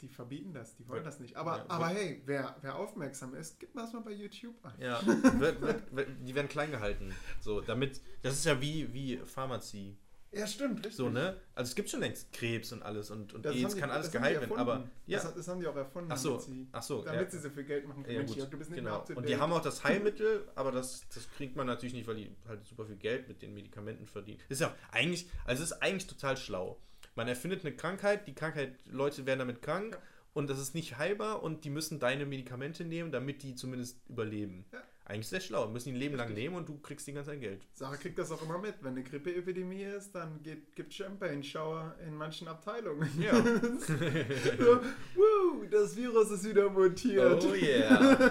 [0.00, 1.04] die verbieten das, die wollen Ja.
[1.04, 1.36] das nicht.
[1.36, 4.80] Aber, Ja, aber hey, wer, wer aufmerksam ist, gibt das mal bei YouTube ein.
[4.80, 5.00] Ja,
[6.20, 7.14] die werden klein gehalten.
[7.40, 9.96] So, damit, das ist ja wie, wie Pharmazie.
[10.34, 10.94] Ja, stimmt, richtig.
[10.96, 11.36] So, ne?
[11.54, 14.10] Also es gibt schon längst Krebs und alles und, und Das AIDS die- kann alles
[14.10, 15.18] geheilt werden, aber ja.
[15.22, 17.30] Das, das haben die auch erfunden, Ach so, damit, sie, ach so, damit ja.
[17.30, 18.16] sie so viel Geld machen können.
[18.16, 19.04] Ja, gut, du bist nicht genau.
[19.14, 22.34] Und die haben auch das Heilmittel, aber das, das kriegt man natürlich nicht, weil die
[22.48, 24.38] halt super viel Geld mit den Medikamenten verdienen.
[24.48, 26.80] Das ist ja eigentlich, also es ist eigentlich total schlau.
[27.14, 30.02] Man erfindet eine Krankheit, die Krankheit, Leute werden damit krank Ja.
[30.32, 34.64] und das ist nicht heilbar und die müssen deine Medikamente nehmen, damit die zumindest überleben.
[34.72, 34.82] Ja.
[35.12, 35.66] Eigentlich sehr schlau.
[35.66, 37.60] Die müssen die ein Leben lang nehmen und du kriegst die ganze Zeit Geld.
[37.74, 38.76] Sarah kriegt das auch immer mit.
[38.80, 43.10] Wenn eine Grippeepidemie ist, dann gibt es Champagne-Shower in manchen Abteilungen.
[43.20, 43.34] Ja.
[43.36, 44.80] so,
[45.14, 47.44] woo, das Virus ist wieder mutiert.
[47.44, 48.30] Oh yeah.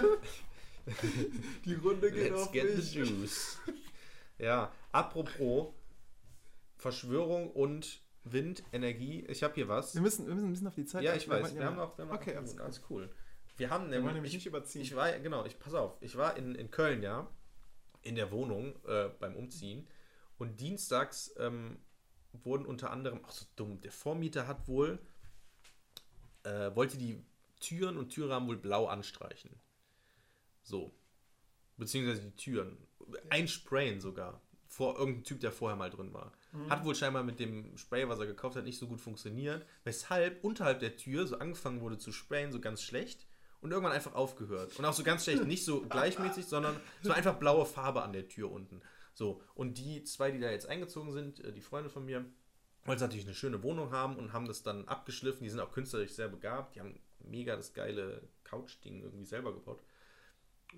[1.64, 2.90] Die Runde geht Let's auf get mich.
[2.90, 3.58] the juice.
[4.38, 5.72] Ja, apropos
[6.78, 9.24] Verschwörung und Wind, Energie.
[9.28, 9.94] Ich habe hier was.
[9.94, 11.54] Wir müssen, wir müssen ein bisschen auf die Zeit Ja, ich weiß.
[11.54, 13.08] Wir ja haben noch, wir haben Okay, alles, alles cool.
[13.56, 14.82] Wir haben Wir wollen nämlich, nämlich ich, nicht überziehen.
[14.82, 17.28] ich war, genau, ich pass auf, ich war in, in Köln, ja,
[18.02, 19.86] in der Wohnung äh, beim Umziehen
[20.38, 21.78] und dienstags ähm,
[22.32, 24.98] wurden unter anderem, ach so dumm, der Vormieter hat wohl,
[26.44, 27.24] äh, wollte die
[27.60, 29.60] Türen und Türrahmen wohl blau anstreichen.
[30.62, 30.92] So.
[31.76, 32.76] Beziehungsweise die Türen.
[33.30, 34.40] Einsprayen sogar.
[34.66, 36.32] Vor irgendein Typ, der vorher mal drin war.
[36.68, 39.66] Hat wohl scheinbar mit dem Spray, was er gekauft hat, nicht so gut funktioniert.
[39.84, 43.26] Weshalb unterhalb der Tür so angefangen wurde zu sprayen, so ganz schlecht.
[43.62, 44.78] Und irgendwann einfach aufgehört.
[44.78, 48.28] Und auch so ganz schlecht, nicht so gleichmäßig, sondern so einfach blaue Farbe an der
[48.28, 48.82] Tür unten.
[49.14, 52.24] So, und die zwei, die da jetzt eingezogen sind, äh, die Freunde von mir,
[52.84, 55.44] wollten natürlich eine schöne Wohnung haben und haben das dann abgeschliffen.
[55.44, 56.74] Die sind auch künstlerisch sehr begabt.
[56.74, 59.80] Die haben mega das geile Couch-Ding irgendwie selber gebaut.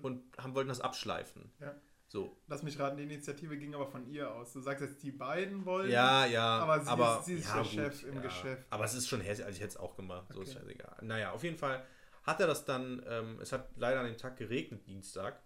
[0.01, 1.51] Und haben, wollten das abschleifen.
[1.59, 1.73] Ja.
[2.07, 2.37] So.
[2.47, 4.53] Lass mich raten, die Initiative ging aber von ihr aus.
[4.53, 5.89] Du sagst jetzt, die beiden wollen.
[5.89, 6.59] Ja, ja.
[6.59, 8.63] Aber sie aber, ist- sie ist ja, der Chef im Geschäft.
[8.69, 10.27] Aber es ist schon hässlich, also ich hätte es auch gemacht.
[10.31, 10.59] So ist Okay.
[10.59, 10.97] scheißegal.
[11.01, 11.83] Naja, auf jeden Fall
[12.25, 15.41] hat er das dann, ähm, es hat leider an dem Tag geregnet, Dienstag,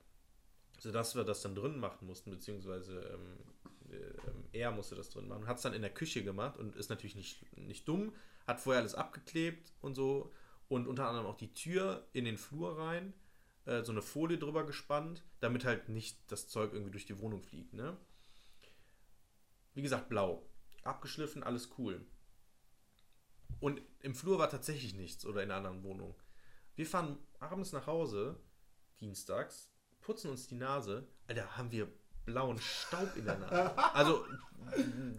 [0.80, 3.38] sodass wir das dann drin machen mussten, beziehungsweise ähm,
[3.92, 5.46] ähm, er musste das drin machen.
[5.46, 8.14] Hat es dann in der Küche gemacht und ist natürlich nicht, nicht dumm,
[8.48, 10.32] hat vorher alles abgeklebt und so
[10.70, 13.14] und unter anderem auch die Tür in den Flur rein,
[13.66, 17.42] äh, so eine Folie drüber gespannt, damit halt nicht das Zeug irgendwie durch die Wohnung
[17.42, 17.98] fliegt, ne?
[19.74, 20.46] Wie gesagt, blau.
[20.84, 22.06] Abgeschliffen, alles cool.
[23.60, 26.16] Und im Flur war tatsächlich nichts oder in einer anderen Wohnung.
[26.80, 28.40] Wir fahren abends nach Hause,
[29.02, 29.70] dienstags,
[30.00, 31.06] putzen uns die Nase.
[31.28, 31.90] Alter, haben wir
[32.24, 33.78] blauen Staub in der Nase.
[33.94, 34.26] Also,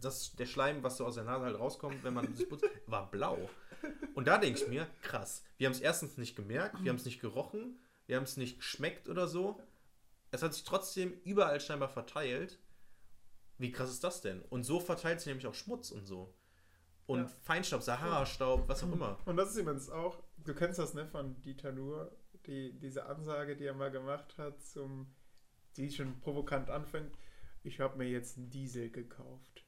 [0.00, 3.10] das, der Schleim, was so aus der Nase halt rauskommt, wenn man sich putzt, war
[3.10, 3.50] blau.
[4.14, 7.04] Und da denke ich mir, krass, wir haben es erstens nicht gemerkt, wir haben es
[7.04, 9.60] nicht gerochen, wir haben es nicht geschmeckt oder so.
[10.30, 12.58] Es hat sich trotzdem überall scheinbar verteilt.
[13.58, 14.40] Wie krass ist das denn?
[14.48, 16.34] Und so verteilt sich nämlich auch Schmutz und so.
[17.04, 17.30] Und Ja.
[17.42, 19.18] Feinstaub, Sahara-Staub, was auch immer.
[19.26, 22.16] Und das ist übrigens auch du kennst das, ne, von Dieter Nuhr,
[22.46, 25.06] die, diese Ansage, die er mal gemacht hat, zum,
[25.76, 27.12] die schon provokant anfängt.
[27.62, 29.64] Ich habe mir jetzt einen Diesel gekauft.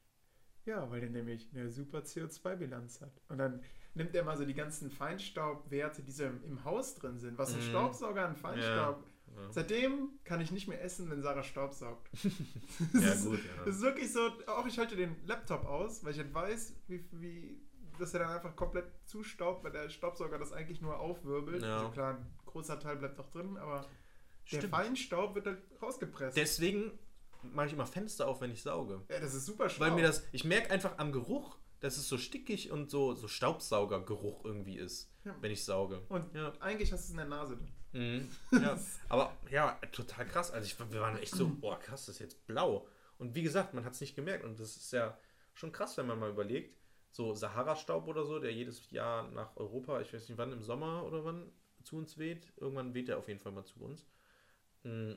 [0.65, 3.21] Ja, weil der nämlich eine super CO2-Bilanz hat.
[3.27, 3.61] Und dann
[3.95, 7.53] nimmt er mal so die ganzen Feinstaubwerte, die so im, im Haus drin sind, was
[7.53, 7.69] ein Mhm.
[7.69, 9.03] Staubsauger an Feinstaub.
[9.35, 9.51] Ja.
[9.51, 12.09] Seitdem kann ich nicht mehr essen, wenn Sarah Staub saugt.
[12.93, 13.71] Ja, gut, Das ja.
[13.71, 17.61] ist wirklich so, auch ich schalte den Laptop aus, weil ich halt weiß, wie, wie
[17.99, 21.61] dass er dann einfach komplett zustaubt, weil der Staubsauger das eigentlich nur aufwirbelt.
[21.63, 21.77] Ja.
[21.77, 23.81] Also klar, ein großer Teil bleibt auch drin, aber
[24.51, 24.71] der Stimmt.
[24.75, 26.35] Feinstaub wird halt rausgepresst.
[26.37, 26.97] Deswegen
[27.43, 29.01] mache ich immer Fenster auf, wenn ich sauge.
[29.09, 29.85] ja, das ist super schlau.
[29.87, 33.27] Weil mir das, ich merke einfach am Geruch, dass es so stickig und so, so
[33.27, 35.35] Staubsaugergeruch irgendwie ist, Ja.
[35.41, 36.01] wenn ich sauge.
[36.09, 36.53] Und ja.
[36.59, 37.71] eigentlich hast du es in der Nase drin.
[37.91, 38.29] Mhm.
[38.63, 38.77] ja.
[39.09, 40.51] Aber ja, total krass.
[40.51, 42.87] Also ich, wir waren echt so, boah, krass, das ist jetzt blau.
[43.17, 44.43] Und wie gesagt, man hat es nicht gemerkt.
[44.43, 45.17] Und das ist ja
[45.53, 46.77] schon krass, wenn man mal überlegt.
[47.13, 51.03] So Sahara-Staub oder so, der jedes Jahr nach Europa, ich weiß nicht wann, im Sommer
[51.05, 51.51] oder wann
[51.83, 52.51] zu uns weht.
[52.57, 54.07] Irgendwann weht er auf jeden Fall mal zu uns.
[54.81, 55.13] Mm,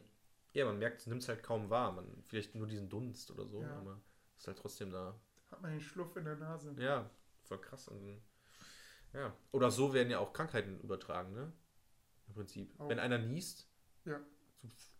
[0.52, 1.92] Ja, man merkt, es nimmt es halt kaum wahr.
[1.92, 3.76] Man, vielleicht nur diesen Dunst oder so, Ja.
[3.78, 3.98] aber
[4.36, 5.18] ist halt trotzdem da.
[5.50, 6.74] Hat man den Schluff in der Nase.
[6.78, 7.08] Ja,
[7.44, 7.88] voll krass.
[7.88, 8.20] Und,
[9.14, 9.34] ja.
[9.52, 11.50] Oder so werden ja auch Krankheiten übertragen, ne?
[12.28, 12.78] Im Prinzip.
[12.78, 12.90] Auch.
[12.90, 13.70] Wenn einer niest,
[14.04, 14.20] Ja.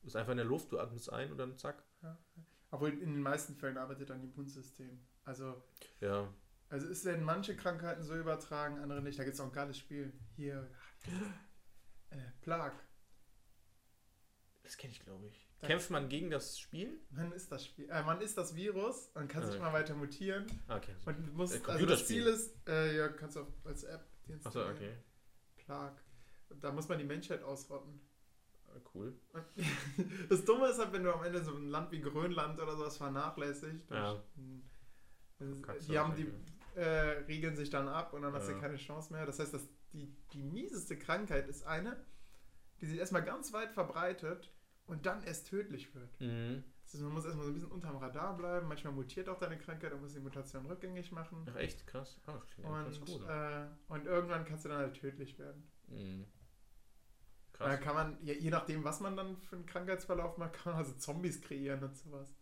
[0.02, 1.82] ist einfach in der Luft, du atmest ein und dann zack.
[2.70, 4.98] Obwohl in den meisten Fällen arbeitet dann Immunsystem.
[5.24, 5.62] Also,
[6.00, 6.32] Ja.
[6.68, 9.18] Also ist denn manche Krankheiten so übertragen, andere nicht.
[9.18, 10.12] Da gibt es auch ein geiles Spiel.
[10.36, 10.68] Hier,
[12.10, 12.72] äh, Plag.
[14.62, 15.46] Das kenne ich, glaube ich.
[15.60, 17.00] Da- Kämpft man gegen das Spiel?
[17.10, 17.88] Man ist das Spiel.
[17.88, 19.58] Äh, man ist das Virus und kann sich Ah.
[19.58, 20.44] immer weiter mutieren.
[20.68, 20.94] Okay.
[21.06, 22.06] Und muss, Äh, also das.
[22.06, 24.92] Ziel ist, äh, ja, kannst du auch als App die Achso, okay.
[25.56, 25.94] Plag.
[26.60, 28.00] Da muss man die Menschheit ausrotten.
[28.74, 29.18] Äh, Cool.
[30.28, 32.96] Das Dumme ist halt, wenn du am Ende so ein Land wie Grönland oder sowas
[32.98, 33.88] vernachlässigt.
[33.90, 34.22] Ja.
[35.88, 36.32] Die haben die
[36.76, 38.58] äh, regeln sich dann ab und dann hast du Ja.
[38.60, 39.26] keine Chance mehr.
[39.26, 41.96] Das heißt, dass die, die mieseste Krankheit ist eine,
[42.80, 44.52] die sich erstmal ganz weit verbreitet
[44.86, 46.20] und dann erst tödlich wird.
[46.20, 46.62] Mhm.
[46.84, 48.68] Das heißt, man muss erstmal so ein bisschen unterm Radar bleiben.
[48.68, 51.44] Manchmal mutiert auch deine Krankheit, dann muss die Mutation rückgängig machen.
[51.50, 51.86] Ach, echt?
[51.86, 52.20] Krass.
[52.62, 53.28] Eigentlich Und, cool.
[53.28, 55.66] äh, und irgendwann kannst du dann halt tödlich werden.
[55.88, 56.26] Mhm.
[57.58, 57.80] Da Krass.
[57.80, 60.92] kann man, je, je nachdem, was man dann für einen Krankheitsverlauf macht, kann man also
[60.98, 62.36] Zombies kreieren und sowas.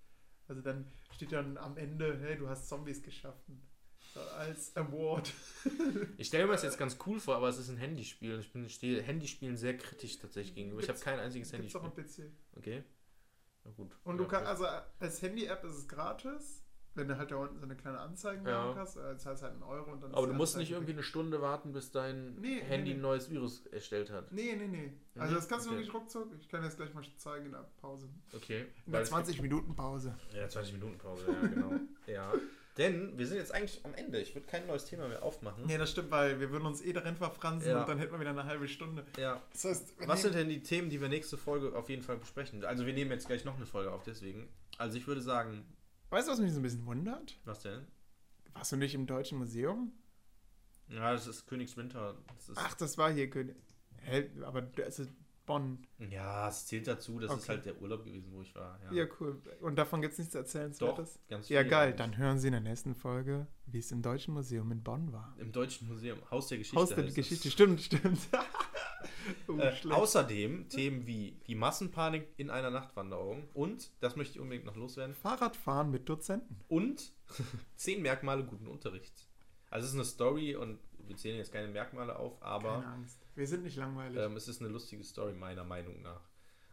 [0.49, 3.63] Also dann steht dann am Ende, hey, du hast Zombies geschaffen.
[4.39, 5.33] Als Award.
[6.19, 8.39] Ich stelle mir das jetzt ganz cool vor, aber es ist ein Handyspiel.
[8.39, 10.81] Ich bin stehe Handyspielen sehr kritisch tatsächlich gegenüber.
[10.81, 12.27] Ich habe Gibt's- kein einziges Gibt's auch Handyspiel.
[12.27, 12.59] am PC.
[12.59, 12.85] Okay.
[13.65, 13.97] Na gut.
[14.05, 14.67] Und Ja, du kannst, also
[15.01, 16.61] als Handy-App ist es gratis,
[16.97, 18.75] wenn du halt da unten so eine kleine Anzeige Ja.
[18.77, 18.97] hast.
[18.97, 21.41] äh, Das heißt halt einen Euro und dann Aber du musst nicht irgendwie eine Stunde
[21.41, 22.97] warten, bis dein Nee, Handy nee.
[22.99, 24.31] ein neues Virus erstellt hat.
[24.33, 24.93] Nee, nee, nee.
[25.17, 25.79] Also Mhm, das kannst du okay.
[25.79, 26.29] wirklich ruckzuck.
[26.39, 28.09] Ich kann das gleich mal zeigen in der Pause.
[28.35, 28.67] Okay.
[28.87, 30.15] In der es 20 Minuten Pause.
[30.21, 31.73] gibt- Ja, 20 Minuten Pause, ja, genau.
[32.07, 32.33] ja.
[32.77, 34.21] Denn wir sind jetzt eigentlich am Ende.
[34.21, 35.65] Ich würde kein neues Thema mehr aufmachen.
[35.67, 37.81] Nee, das stimmt, weil wir würden uns eh darin verfransen Ja.
[37.81, 39.07] und dann hätten wir wieder eine halbe Stunde.
[39.17, 39.41] Ja.
[39.53, 42.65] Das heißt, Was sind denn die Themen, die wir nächste Folge auf jeden Fall besprechen?
[42.65, 44.49] Also wir nehmen jetzt gleich noch eine Folge auf, deswegen.
[44.79, 45.65] Also ich würde sagen,
[46.11, 47.39] Weißt du, was mich so ein bisschen wundert?
[47.45, 47.87] was denn?
[48.55, 49.93] Warst du nicht im Deutschen Museum?
[50.89, 52.17] Ja, das ist Königswinter.
[52.37, 53.57] Das ist, Ach, das war hier König.
[54.03, 55.11] Hä, aber das ist
[55.47, 55.87] Bonn.
[56.11, 57.19] ja, es zählt dazu.
[57.21, 57.49] Das ist Okay.
[57.49, 58.79] halt der Urlaub gewesen, wo ich war.
[58.93, 59.41] Ja, cool.
[59.61, 61.19] Und davon gibt es nichts Doch, erzählenswertes?
[61.29, 61.83] ganz Ja, viel geil.
[61.89, 61.97] eigentlich.
[61.97, 65.35] Dann hören Sie in der nächsten Folge, wie es im Deutschen Museum in Bonn war.
[65.39, 66.19] Im Deutschen Museum.
[66.31, 66.81] Haus der Geschichte.
[66.81, 67.05] Haus der.
[67.05, 68.19] Geschichte, stimmt, stimmt.
[69.49, 74.65] oh, Äh, außerdem Themen wie die Massenpanik in einer Nachtwanderung und, das möchte ich unbedingt
[74.67, 76.61] noch loswerden, Fahrradfahren mit Dozenten.
[76.69, 77.13] und
[77.77, 79.29] zehn Merkmale guten Unterrichts.
[79.71, 83.19] Also es ist eine Story und wir zählen jetzt keine Merkmale auf, aber Keine Angst.
[83.35, 84.19] Wir sind nicht langweilig.
[84.21, 86.21] ähm, es ist eine lustige Story meiner Meinung nach.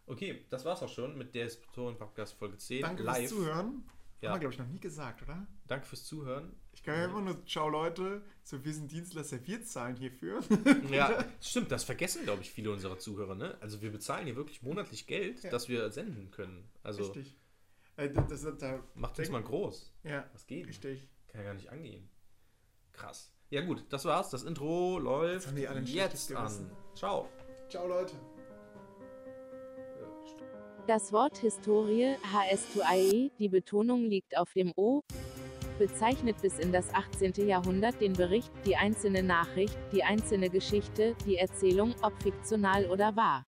[0.06, 3.18] Okay, das war's auch schon mit der Historien Podcast Folge 10 Danke live.
[3.20, 3.84] fürs Zuhören.
[4.22, 4.30] Ja.
[4.30, 5.48] Haben wir, glaube ich, noch nie gesagt, oder?
[5.68, 6.56] Danke fürs Zuhören.
[6.74, 10.42] Ich kann ja immer nur, ciao Leute, so wir sind Dienstleister, wir zahlen hierfür.
[10.92, 13.34] Ja, stimmt, das vergessen, glaube ich, viele unserer Zuhörer.
[13.34, 13.58] Ne?
[13.62, 15.50] Also wir bezahlen hier wirklich monatlich Geld, Ja.
[15.50, 16.70] dass wir senden können.
[16.84, 17.36] Also Richtig.
[17.98, 19.92] Äh, das, das, da, macht uns mal groß.
[20.04, 20.68] ja, Was geht?
[20.68, 21.08] richtig.
[21.30, 22.08] Kann ja gar nicht angehen.
[22.92, 23.34] Krass.
[23.52, 24.30] Ja gut, das war's.
[24.30, 25.84] Das Intro läuft jetzt an.
[25.84, 26.72] Gewissen.
[26.96, 27.28] Ciao.
[27.70, 28.14] Ciao Leute.
[30.88, 35.02] Das Wort Historie, HS2IE, die Betonung liegt auf dem O,
[35.78, 37.46] bezeichnet bis in das 18.
[37.46, 43.46] Jahrhundert den Bericht, die einzelne Nachricht, die einzelne Geschichte, die Erzählung, ob fiktional oder wahr.